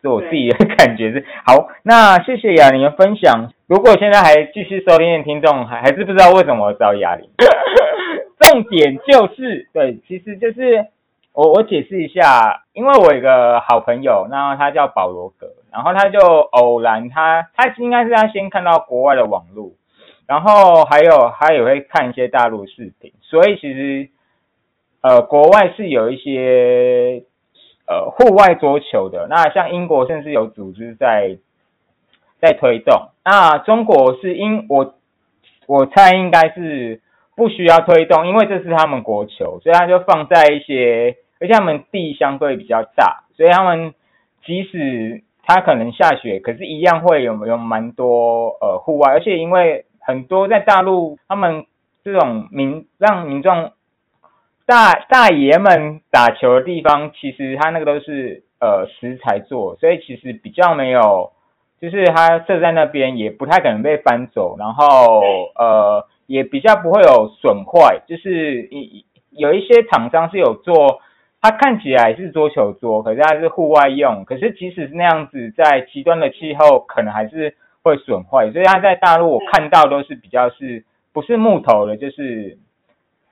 [0.00, 3.52] 是我自己的感觉是好，那谢谢雅玲的分享。
[3.68, 7.30] 如果现在还继续收听的听众，还还是不知道为什么我找雅玲，
[8.36, 10.86] 重点就是对，其实就是
[11.32, 19.72] 我我解释一下，因为我有一个好朋友，那他叫保罗格，然后他就偶然他他应该是他先看到国外的网络，
[20.26, 24.08] 然后还有他也会看一些大陆视频，所以其实
[25.00, 27.24] 呃国外是有一些
[27.88, 31.38] 呃户外桌球的，那像英国甚至有组织在
[32.38, 34.94] 在推动，那中国是因我
[35.66, 37.00] 我猜应该是
[37.34, 43.94] 不需要推动，因为这是他们国球，所以他就放在一些，而且他们地相对比较大，所以他们
[44.44, 51.66] 即使他可能下雪，可是一样会有有蛮多呃户外，而且因为很多在大陆，他们
[52.04, 53.72] 这种民让民众
[54.66, 61.32] 大大爷们打球的地方，其实他那个都是呃石材做，所以其实比较没有，
[61.80, 65.20] 就是它设在那边也不太可能被搬走，然后
[65.56, 71.00] 呃也比较不会有损坏，就是一有一些厂商是有做
[71.42, 82.58] 它看起来是桌球桌，可是它是户外用，可是即使是那样子，在极端的气候，可能还是会损坏，所以它在大陆我看到都是比较是不是木头的，就是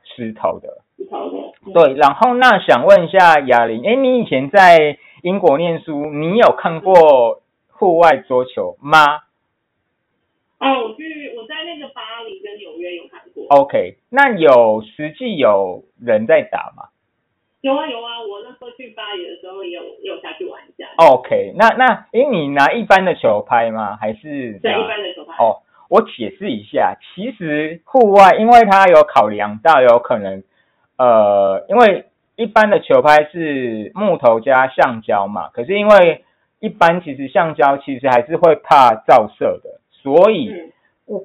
[0.02, 0.82] 石头的。
[0.96, 1.72] 石头的。
[1.72, 9.18] 对，然后那想问一下雅玲，哎，你以前在英国念书，你有看过户外桌球吗？
[10.58, 13.46] 哦，我去我在那个巴黎跟纽约有看过。
[13.50, 16.88] OK，那有实际有人在打吗？
[17.62, 20.88] 有啊有啊，我那时候去巴黎的时候也有也有下去玩一下。
[20.96, 23.96] OK，那那诶，你拿一般的球拍吗？
[24.00, 25.34] 还是对一般的球拍？
[25.44, 30.42] 哦，我解释一下，其实户外因为它有考量到有可能，
[30.96, 36.24] 呃，因为一般的球拍是木头加橡胶嘛，可是因为
[36.60, 40.72] 一般其实橡胶其实还是会怕照射的，所以。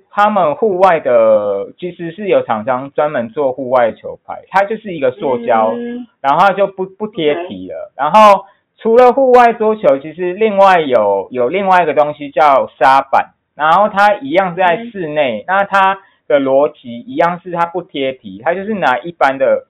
[0.10, 5.74] 他们户外的其实是有厂商专门做户外球拍，它就是一个塑胶，
[6.22, 7.92] 然后就不不贴皮了。
[7.96, 8.46] 然后
[8.78, 19.68] 除了户外桌球，其实另外有有另外一个东西叫沙板，然后它一样是在室内，那它的逻辑一样是它不贴皮，它就是拿一般的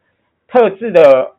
[0.47, 1.33] 特制的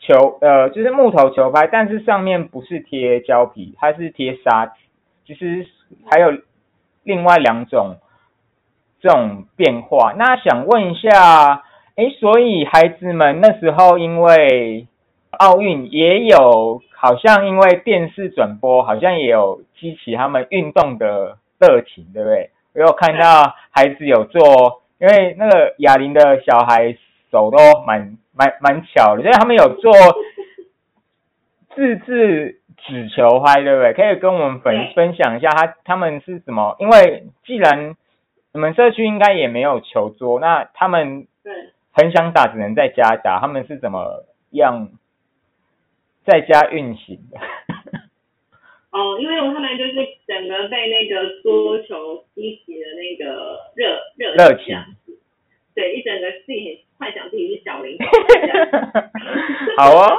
[0.00, 4.72] 球，呃，就是木头球拍，但是上面不是贴胶皮，它是贴沙子。
[5.24, 5.66] 其实
[6.10, 6.32] 还有。
[7.08, 7.96] 另外两种
[9.00, 11.64] 这种变化，那想问一下，
[11.96, 14.86] 哎，所以孩子们那时候因为
[15.30, 22.50] 奥运也有，好像因为电视转播，好像也有激起他们运动的热情，对不对？
[22.74, 26.94] 我有看到孩子有做，因为那个哑铃的小孩
[27.30, 29.90] 手都蛮蛮蛮巧的，所以他们有做
[31.74, 32.60] 自制。
[32.86, 33.92] 纸球拍对不对？
[33.92, 36.76] 可以跟我们分分享一下他他们是怎么？
[36.78, 37.94] 因为既然
[38.52, 41.26] 你们社区应该也没有球桌，那他们
[41.92, 43.40] 很想打，只能在家打。
[43.40, 44.88] 他们是怎么样
[46.24, 47.38] 在家运行的？
[48.90, 49.94] 哦，因为他们就是
[50.26, 54.74] 整个被那个桌球激起的那个热热热情，
[55.74, 57.98] 对，一整个自己幻想自己是小林。
[59.76, 60.16] 好啊。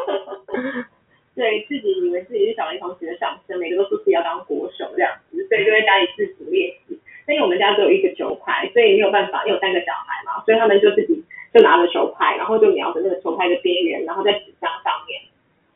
[1.39, 6.99] 对自己以为自己是小林同学的上身，每个都说自己要当国手这样子，所以就在家里自主练习。
[7.25, 11.23] 但因为我们家只有一个球拍，所以没有办法，因为有三个小孩嘛，所以他们就自己
[11.53, 15.21] 就拿着球拍，然后就瞄着那个球拍的边缘，然后在纸箱上面，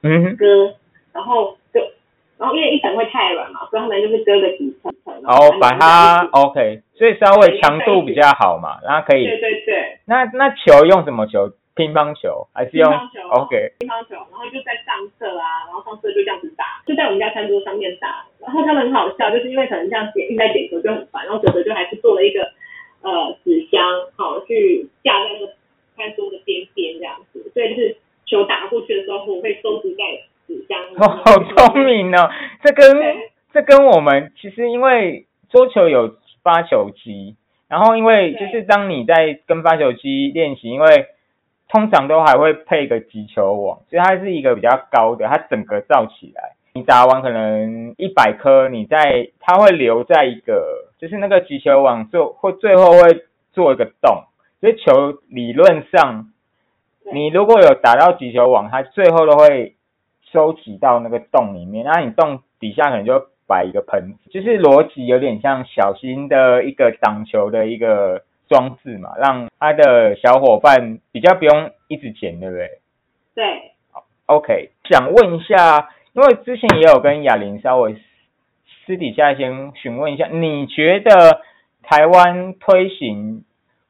[0.04, 0.76] 嗯，割，
[1.14, 1.80] 然后就，
[2.38, 11.54] 然后因为一层会太软嘛，所以他们就是割个几层层，然后把它 OK，所以稍微强度比较好嘛，然后可以，对对对，那那球用什么球？
[11.76, 12.92] 乒乓球还是用
[13.32, 18.26] OK 乒乓球，然后就在上课啊，然后上课就这样子打，就在我们家餐桌上面打。
[18.40, 22.44] 然后他们很好笑，就是因为可能这样点一直在点球就很烦，然后哲哲就还是做了一个
[23.02, 23.82] 呃纸箱，
[24.16, 25.54] 好去架在那个
[25.96, 30.04] 餐桌的边边这样子，所以就是球打过去的时候，我会收集在
[30.46, 30.80] 纸箱。
[30.98, 32.30] 哦 好聪明哦！
[32.64, 32.86] 这跟
[33.54, 37.36] 这跟我们其实因为桌球有发球机，
[37.70, 41.08] 然后因为就是当你在跟发球机练习，因为
[41.74, 46.52] 通常都还会配个击球网，所以它是一个比较高的，它整个罩起来。
[46.76, 54.26] 你打完可能一百颗，你在它会留在一个，就是那个击球网做会最后会做一个洞，
[54.62, 56.30] 所以球理论上，
[57.12, 59.74] 你如果有打到击球网，它最后都会
[60.32, 61.84] 收集到那个洞里面。
[61.86, 68.22] 那你洞底下可能就摆一个盆子，就是逻辑有点像小型的一个挡球的一个。
[68.50, 72.70] 装置嘛，让他的小伙伴比较不用一直捡，对不对？
[73.36, 73.72] 对。
[74.26, 77.96] OK，想问一下，因为之前也有跟哑铃稍微
[78.86, 81.42] 私底下先询问一下，你觉得
[81.82, 83.44] 台湾推行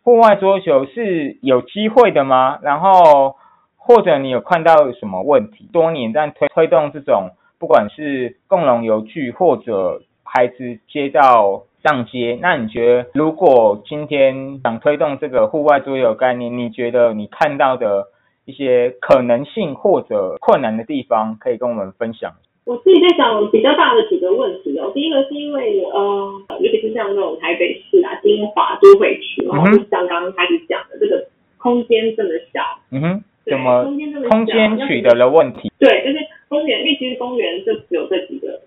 [0.03, 2.59] 户外桌球是有机会的吗？
[2.61, 3.35] 然后
[3.77, 5.69] 或者你有看到什么问题？
[5.71, 11.63] 多年在推推动这种，不管是共融游具或者孩子接到。
[11.83, 18.07] 上街，那你觉得如果今天想推动这个户外桌游概念，你觉得你看到的
[18.45, 22.31] 一些可能性或者困难的地方，可以跟我们分享？
[22.63, 24.89] 我自己在想比较大的几个问题哦。
[24.95, 26.31] 第一个是因为呃，
[26.61, 31.27] 尤其是像那种台北市啊、金华都会区，然后像刚刚开始讲的这个
[31.57, 32.61] 空间这么小，
[32.91, 35.69] 嗯哼，怎么空间这么空间取得了问题？
[35.77, 38.61] 对，就是公园，因为其实公园就只有这几个。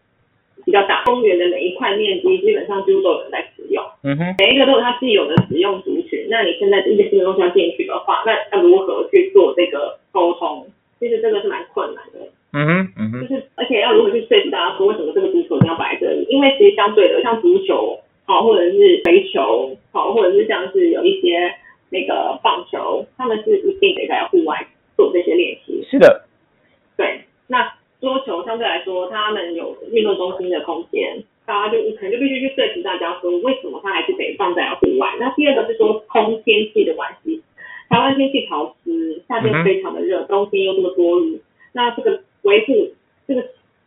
[0.66, 3.82] 比较大公园的每一块面积，基本上几乎都有人在使用。
[4.02, 6.26] 嗯哼，每一个都有它既有的使用族群。
[6.28, 10.66] 那你现在一个新的东西要进去的话，那要如何去做这个沟通？
[10.98, 12.18] 其实这个是蛮困难的。
[12.52, 16.26] 嗯哼，嗯哼，就是而且要如何去说服大家说，为什么这个足球一定要摆在这里？
[16.28, 21.54] 因为其实相对的，像足球，好，或者是垒球，好，或者是像是有一些
[21.90, 22.78] 那个棒球，
[40.36, 41.40] 常的热，冬天又这么多余，
[41.72, 42.92] 那这个维护
[43.26, 43.40] 这个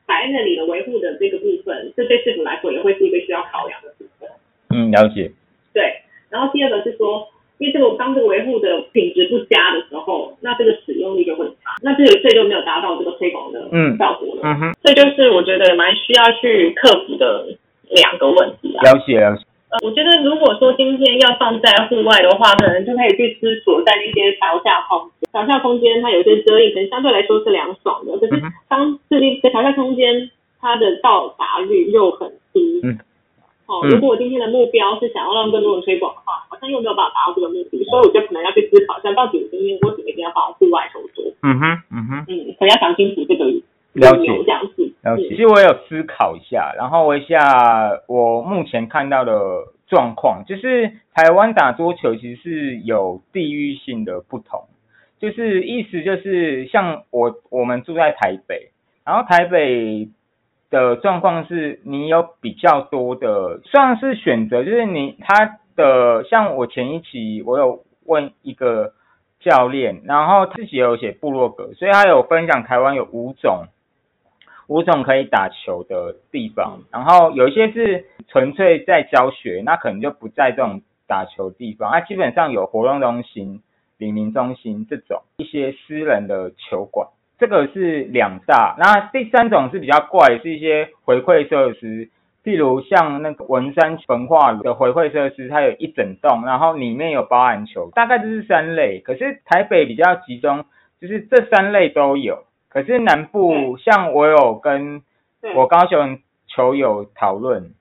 [0.06, 4.30] 摆在那里的维护的这个部分，这对市府来说也会是一个需要考量的部分。
[4.70, 5.32] 嗯，了解。
[5.74, 7.28] 对，然后第二个是说。
[7.60, 13.60] 因为这个当这个维护的品质不佳的时候，那这个使用率就会差，那这个这就没有达到这个推广的
[13.98, 14.42] 效果了。
[14.46, 17.48] 嗯哼，这就是我觉得蛮需要去克服的
[17.90, 18.80] 两个问题啊。
[18.84, 19.44] 了解了解。
[19.72, 32.82] 呃，我觉得如果说今天要放在户外的话，可能就可以去思索在那些桥下空间，桥下空间它有些遮影，可能相对来说是凉爽的，可是当这些桥下空间它的到达率又很低。
[32.84, 33.00] 嗯。
[33.70, 41.24] 哦，如果我今天的目标是想要让更多人推广的话，好像又没有办法达到这个目的，所以我就可能要去思考一下，到底我今天为什么一定要放户外操作？
[41.44, 44.92] 嗯哼，嗯哼，嗯，可能要想清楚这个了解这样子。
[45.04, 49.34] 了解，其实我有思考一下，然后一下我目前看到的
[49.88, 54.64] 状况，就是台湾打桌球其实是有地域性的不同，
[55.20, 58.72] 就是意思就是像我我们住在台北，
[59.06, 60.10] 然后台北。
[60.72, 68.94] 的状况是你有比较多的算是选择，就是你他的像我前一期我有问一个
[69.40, 73.64] 教练，然后自己有写部落格，所以他有分享台湾有五种
[74.68, 83.64] 五种可以打球的地方，然后有一些是纯粹在教学，那可能就不在这种打球地方，那基本上有活动中心、
[84.00, 87.08] 领民中心这种一些私人的球馆。
[87.38, 92.10] 这个是两大，那第三种是比较怪，是一些回馈设施，
[92.44, 99.00] 譬如像那个文山焚化炉的回馈设施，它有一整栋，然后里面有包含球，大概就是三类。
[99.00, 100.66] 可是台北比较集中，
[101.00, 102.44] 就是这三类都有。
[102.68, 105.02] 可是南部，像我有跟
[105.56, 107.72] 我高雄球友讨论，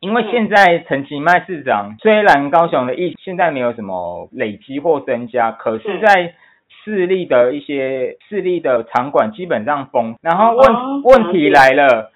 [0.00, 6.34] 因为现在陈其迈市长虽然高雄的疫现在没有什么累积或增加，可是在
[6.82, 12.10] 市立的一些市立的场馆基本上封，然后问问题来了，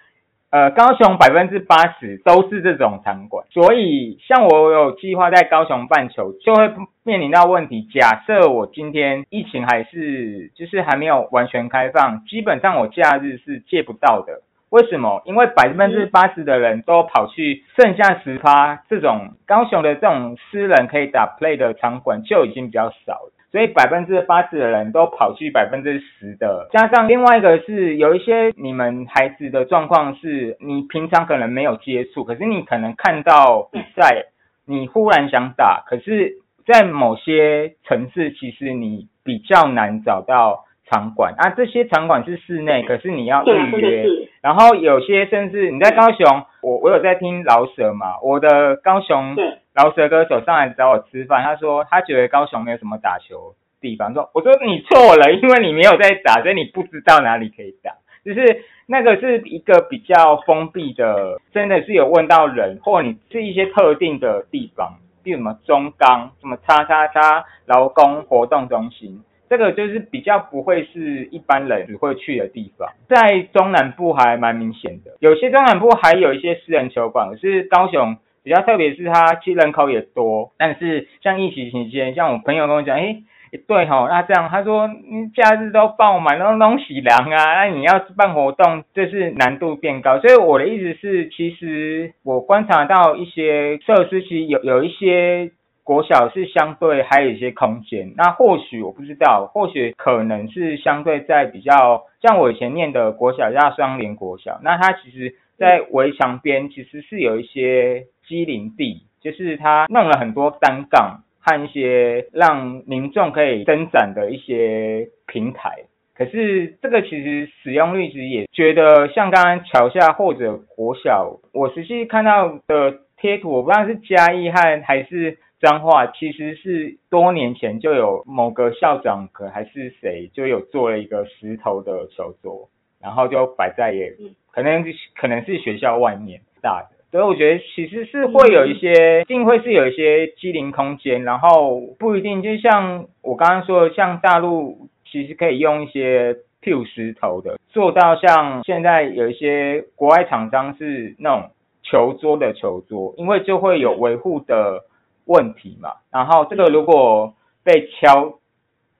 [0.48, 6.70] 呃，高雄百分之八十都是这种场馆，所以像我有计划在高雄办球，就会
[7.02, 7.86] 面临到问题。
[7.92, 14.40] 假设我今天疫情还是就是还没有完全开放，基本上我假日是借不到的。
[14.74, 15.22] 为什么？
[15.24, 23.32] 因为百分之八十的人都跑去剩下十趴这种高雄的这种私人可以打 play 的场馆就已经比较少了。
[23.52, 34.24] 所以百分之八十的人都跑去百分之十的，加上另外一个是有一些你们孩子的状况是，你平常可能没有接触，可是你可能看到比赛，
[34.66, 36.32] 你忽然想打，可是，
[36.66, 44.04] 在某些城市其实你比较难找到场馆啊，这些场馆是室内，可是你要预约，
[44.44, 49.34] 然后有些甚至你在高雄，我我有在听老舍嘛，我的高雄。
[49.74, 54.14] 饶舌歌手上来找我吃饭，他说他觉得高雄没有什么打球地方。
[54.14, 57.90] 说我说你错了，因为你没有在打，所以你不知道哪里可以打。
[58.24, 72.88] 就是那个是一个比较封闭的，真的是有问到人，或你是一些特定的地方，比如什么中钢、什么叉叉叉劳工活动中心，这个就是比较不会是一般人只会去的地方。
[73.08, 78.16] 在中南部还蛮明显的，有些中南部还有一些私人球馆，可是高雄。
[78.44, 83.22] 比较特别是它其实人口也多，但是像疫情期间，像我朋友跟我讲，哎，
[83.66, 90.20] 对吼，那这样他说，你，假日都爆满，都东西凉啊，那你要办活动，就是难度变高。
[90.20, 95.50] 所以我的意思是，其实我观察到一些设施，其实有有一些
[95.84, 98.12] 国小是相对还有一些空间。
[98.16, 108.06] 那或许我不知道，或许可能是相对在比较像我以前念的国小叫双联国小，那它其实在围墙边其实是有一些。
[108.26, 115.70] 机灵地，就是它弄了很多单杠和一些让民众可以伸展的一些平台。
[116.16, 132.68] 可是这个其实使用率其实也觉得像刚刚桥下或者国小，我实际看到的贴图，我不知道是嘉义和还是彰化，其实是多年前就有某个校长可还是谁就有做了一个石头的球桌，
[133.00, 134.14] 然后就摆在也
[134.52, 134.84] 可能
[135.16, 136.94] 可能是学校外面大的。
[137.10, 151.50] 所以我觉得其实是会有一些，一定会是有一些机灵空间，然后不一定就像我刚刚说的，像大陆其实可以用一些 Q 石头的，做到像现在有一些国外厂商是那种
[151.84, 154.80] 球桌的球桌，因为就会有维护的
[155.24, 155.94] 问题嘛。
[156.10, 158.38] 然后这个如果被敲，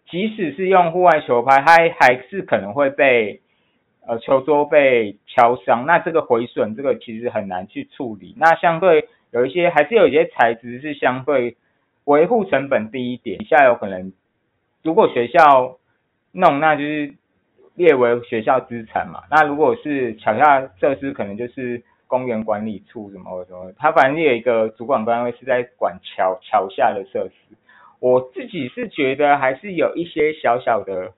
[0.08, 3.40] 即使是用户外球拍，它还是可能会被
[4.06, 8.34] 呃球桌被敲伤，那这个毁损这个其实很难去处理。
[8.38, 11.56] 那相对有一些还是有一些材质是相对
[12.04, 14.12] 维护成本低一点，以下有可能
[14.82, 15.78] 如果学校
[16.32, 17.14] 弄，那就是
[17.74, 19.22] 列为学校资产嘛。
[19.30, 21.82] 那如果是桥下设施，可能就是
[22.14, 27.34] 公园管理处什么什么，他反正有一个主管单位是在管桥桥下的设施。
[27.98, 31.10] 我自己是觉得还是有一些小小的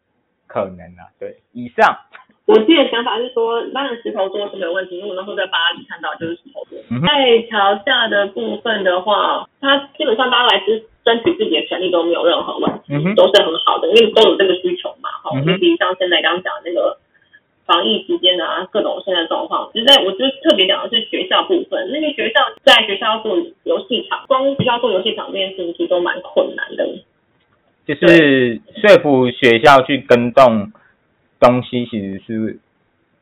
[0.46, 1.12] 可能啊。
[1.20, 1.98] 对，以上。
[2.46, 6.78] 我自己的想法是说，当然石头桌是没有问题，因为我那时候在巴黎看到就是石头桌。
[7.04, 15.10] 在桥下的部分的话，它基本上大家来争争取自己的权利都没有任何问题，都是很好的，因为都有这个需求嘛。
[15.22, 16.96] 哈，尤其像现在刚刚讲那个
[17.66, 26.88] 防疫期间啊，各种现在状况，就在我就特别讲的是学校部分，那个学校在学校做游戏场，光学校做游戏场这件事情其实都蛮困难的。
[27.84, 30.72] 就是说服学校去跟动。
[31.38, 32.58] 东西其实是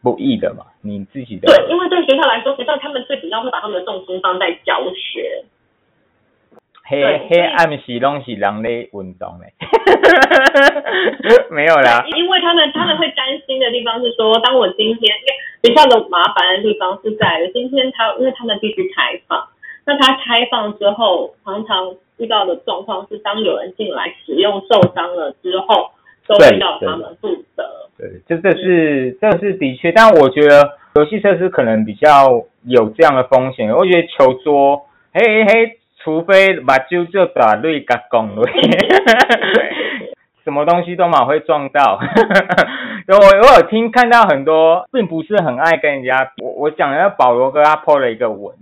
[0.00, 5.44] 不易的嘛，你自己的对，因为对学校来说，学校他们最主要会把他们的重心放在教学。
[6.86, 9.52] 黑黑暗时拢是人咧运动嘞，
[11.50, 12.04] 没有啦。
[12.14, 15.16] 因为他们他们会担心的地方是说，当我今天
[15.62, 19.48] 因为学校的麻烦的地方是在今天他因为他们必须开放，
[19.86, 25.90] 那他开放之后，常常遇到的状况是，当有人进来使用受伤了之后。
[26.26, 27.62] 都要他们负责。
[27.98, 33.70] 对，这这是这是的确，但我觉得游戏设施可能比较有这样的风险。
[33.70, 38.42] 我觉得球桌，嘿嘿，除非把就就打累加工了，
[40.44, 41.98] 什么东西都蛮会撞到。
[43.08, 46.32] 我我有听看到很多，并不是很爱跟人家。
[46.42, 48.54] 我我讲的保罗哥他 po 了一个文，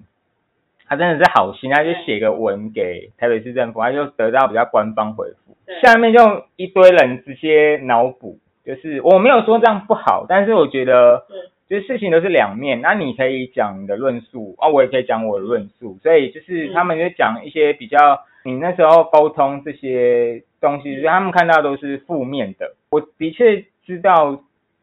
[0.88, 5.56] 他真的是好心，他就写个文给台北市政府，他就得到比较官方回复。
[5.82, 11.24] 下面就一堆人直接脑补，就是我没有说这样不好，但是我觉得，
[11.72, 22.74] 就是事情都是两面，那你可以讲你的论述，啊，我也可以讲我的论述，所以就是他们就讲一些比较，你那时候沟通这些东西，就是他们看到都是负面的。
[22.90, 24.42] 我的确知道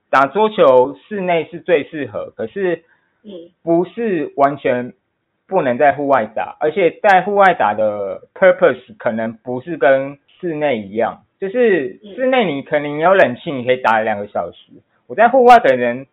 [0.09, 2.83] 打桌球室内是最适合，可是，
[3.23, 4.93] 嗯，不是完全
[5.47, 14.71] 不能在户外打，而且在户外打的 purpose 可能不是跟室内一样，就是室内你可能有冷气，你可以打两个小时。
[15.05, 16.07] 我在户外可能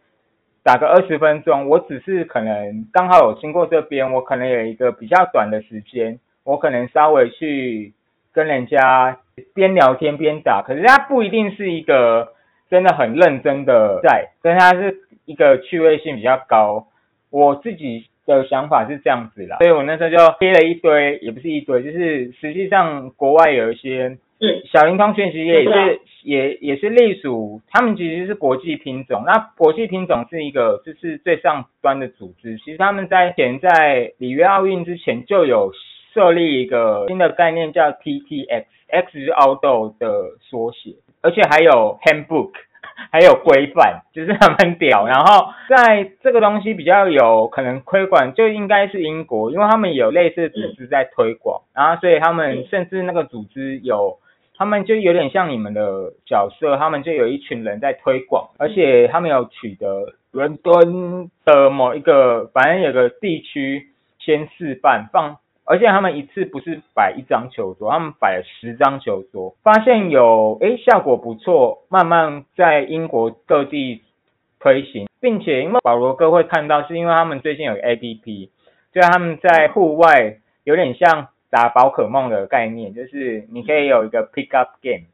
[0.67, 7.93] 打个二十分钟，我只是可能刚好有经过这边，我可能有一个比较短的时间，我可能稍微去
[8.33, 9.17] 跟人家
[9.55, 12.33] 边聊天边打，可是它不一定是一个
[12.69, 16.89] 真的很认真的在，跟它是一个趣味性比较高。
[17.31, 18.09] 我自己。
[18.27, 29.23] 的想法是这样子啦，所以我那时候就贴了一堆，也不是一堆，就是实际上国外有一些，嗯，小灵通讯其实也是也也是隶属，他们其实是国际品种。
[29.27, 35.73] 那国际品种是一个就是最上端的组织，其实他们在前在里约奥运之前就有
[36.13, 42.53] 设立一个新的概念叫 TTX，X 是 outdoor 的缩写，而且还有 handbook。
[43.13, 45.07] 还有规范，就是他们屌。
[45.07, 51.61] 然后在这个东西比较有可能推广，就应该是英国，因为他们有类似组织在推广。
[51.75, 54.17] 然后所以他们甚至那个组织有，
[54.59, 63.89] 他们就有点像你们的角色，他们就有一群人在推广，而且他们有取得伦敦的某一个，反正有个地区
[64.19, 65.39] 先示范放。
[65.69, 74.03] 而且他们一次不是摆一张球桌，他们摆了十张球桌，发现有诶效果不错，慢慢在英国各地
[74.61, 78.51] 推行，并且因为保罗哥会看到，是因为他们最近有 A P P，
[78.95, 85.07] 就他们在户外有点像打宝可梦的概念，就是你可以有一个 pick up game，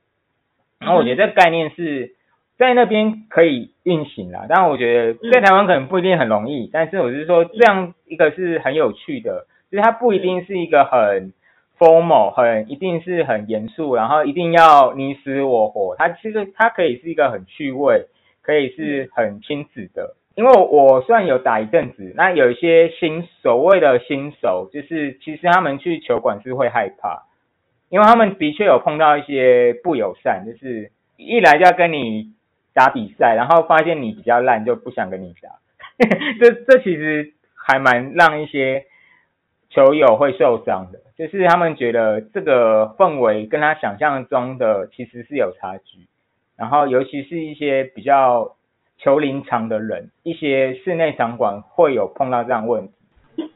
[0.78, 2.14] 然后我觉得这个概念是
[2.58, 9.46] 在那边可以运行啦，但我觉得在台湾可能不一定很容易，但是我是说这样一个是很有趣的。
[9.70, 11.32] 就是它不一定是一个很
[11.78, 15.96] formal，很一定是很严肃，然后一定要你死我活。
[15.96, 18.04] 它其实它可以是一个很趣味，
[18.42, 20.14] 可以是很亲子的。
[20.34, 27.24] 因为我虽然有打一阵子，那有一些新所谓的新手，就是其实他们去球馆是会害怕，
[27.88, 32.32] 因为他们的确有碰到一些不友善，就是一来就要跟你
[32.74, 35.50] 打比赛，然后发现你比较烂就不想跟你打。
[36.40, 38.84] 这这其实还蛮让一些。
[39.74, 46.00] 球友会受伤的，就是他们觉得这个氛围跟他想象中的其实是有差距，
[46.58, 48.54] 然后尤其是一些比较
[49.02, 52.92] 球龄长的人，一些室内场馆会有碰到这样问题。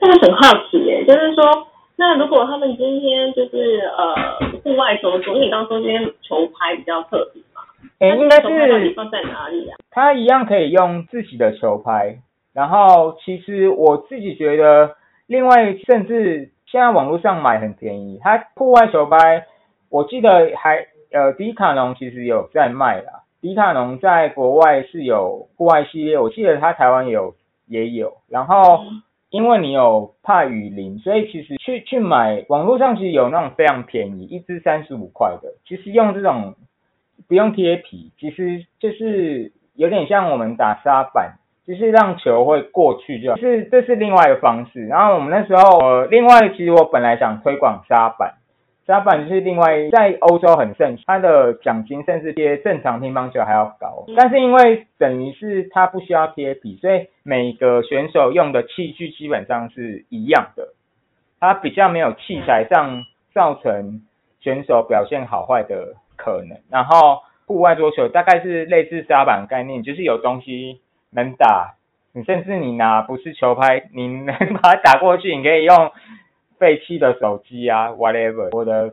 [0.00, 0.40] 但是很好
[0.70, 7.62] 奇耶，就是说，那如果他们今天就是呃户外球，所以你刚说今天球拍比较特别嘛？
[8.00, 9.76] 哎，应该是放在哪里啊？
[9.90, 12.18] 他一样可以用自己的球拍。
[12.52, 19.44] 然后其实我自己觉得，另外甚至现在网络上买很便宜，它户外球拍，
[19.90, 23.22] 我记得还呃迪卡侬其实有在卖啦。
[23.40, 27.34] 迪卡侬在国外是有户外系列，我记得它台湾有
[27.66, 28.14] 也有。
[28.28, 28.84] 然后
[29.30, 36.54] 因为你有怕雨淋，所以其实去去买网络上其实有那种非常便宜，一支三十五块的，其实用这种
[37.28, 41.38] 不用贴皮，其实就是有点像我们打沙板。
[41.66, 44.86] 就是让球会过去，就是这是另外一个方式。
[44.86, 48.34] 然后我们那时候，呃，另外其实我本来想推广沙板，
[48.86, 54.04] 沙板是另外在欧洲很盛，它的奖金甚至比正常乒乓球还要高。
[54.16, 60.68] 但是因为等于是它不需要贴皮，所以每个选手用的器具基本上是一样的，
[61.40, 63.02] 它比较没有器材上
[63.34, 64.02] 造成
[64.40, 66.58] 选手表现好坏的可能。
[66.70, 70.80] 然后户外桌球大概是类似沙板概念，就是有东西。
[71.12, 71.76] 能打，
[72.12, 75.90] 你甚至你拿不是球拍，你能 把它打过去，你可以用
[76.58, 78.48] 废弃的手机啊，whatever。
[78.52, 78.92] 我的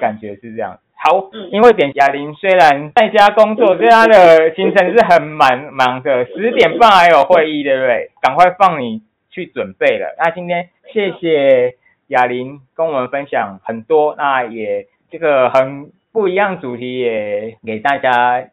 [0.00, 0.78] 感觉是这样。
[0.94, 8.10] 好，因为点哑铃虽然在家工作，所以他的行程是很忙忙的，十点半还有会议，对不对？
[8.20, 10.14] 赶快放你去准备了。
[10.18, 11.74] 那今天谢谢
[12.08, 18.48] 哑铃跟我们分享很多，那也这个很不一样主题也给大家。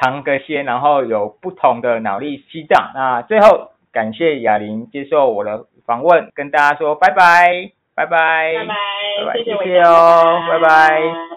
[0.00, 2.92] 尝个鲜，然后有不同的脑力激荡。
[2.94, 11.34] 那最后感谢哑铃接受我的访问，跟大家说拜拜，拜拜，拜拜，谢谢哦，拜拜。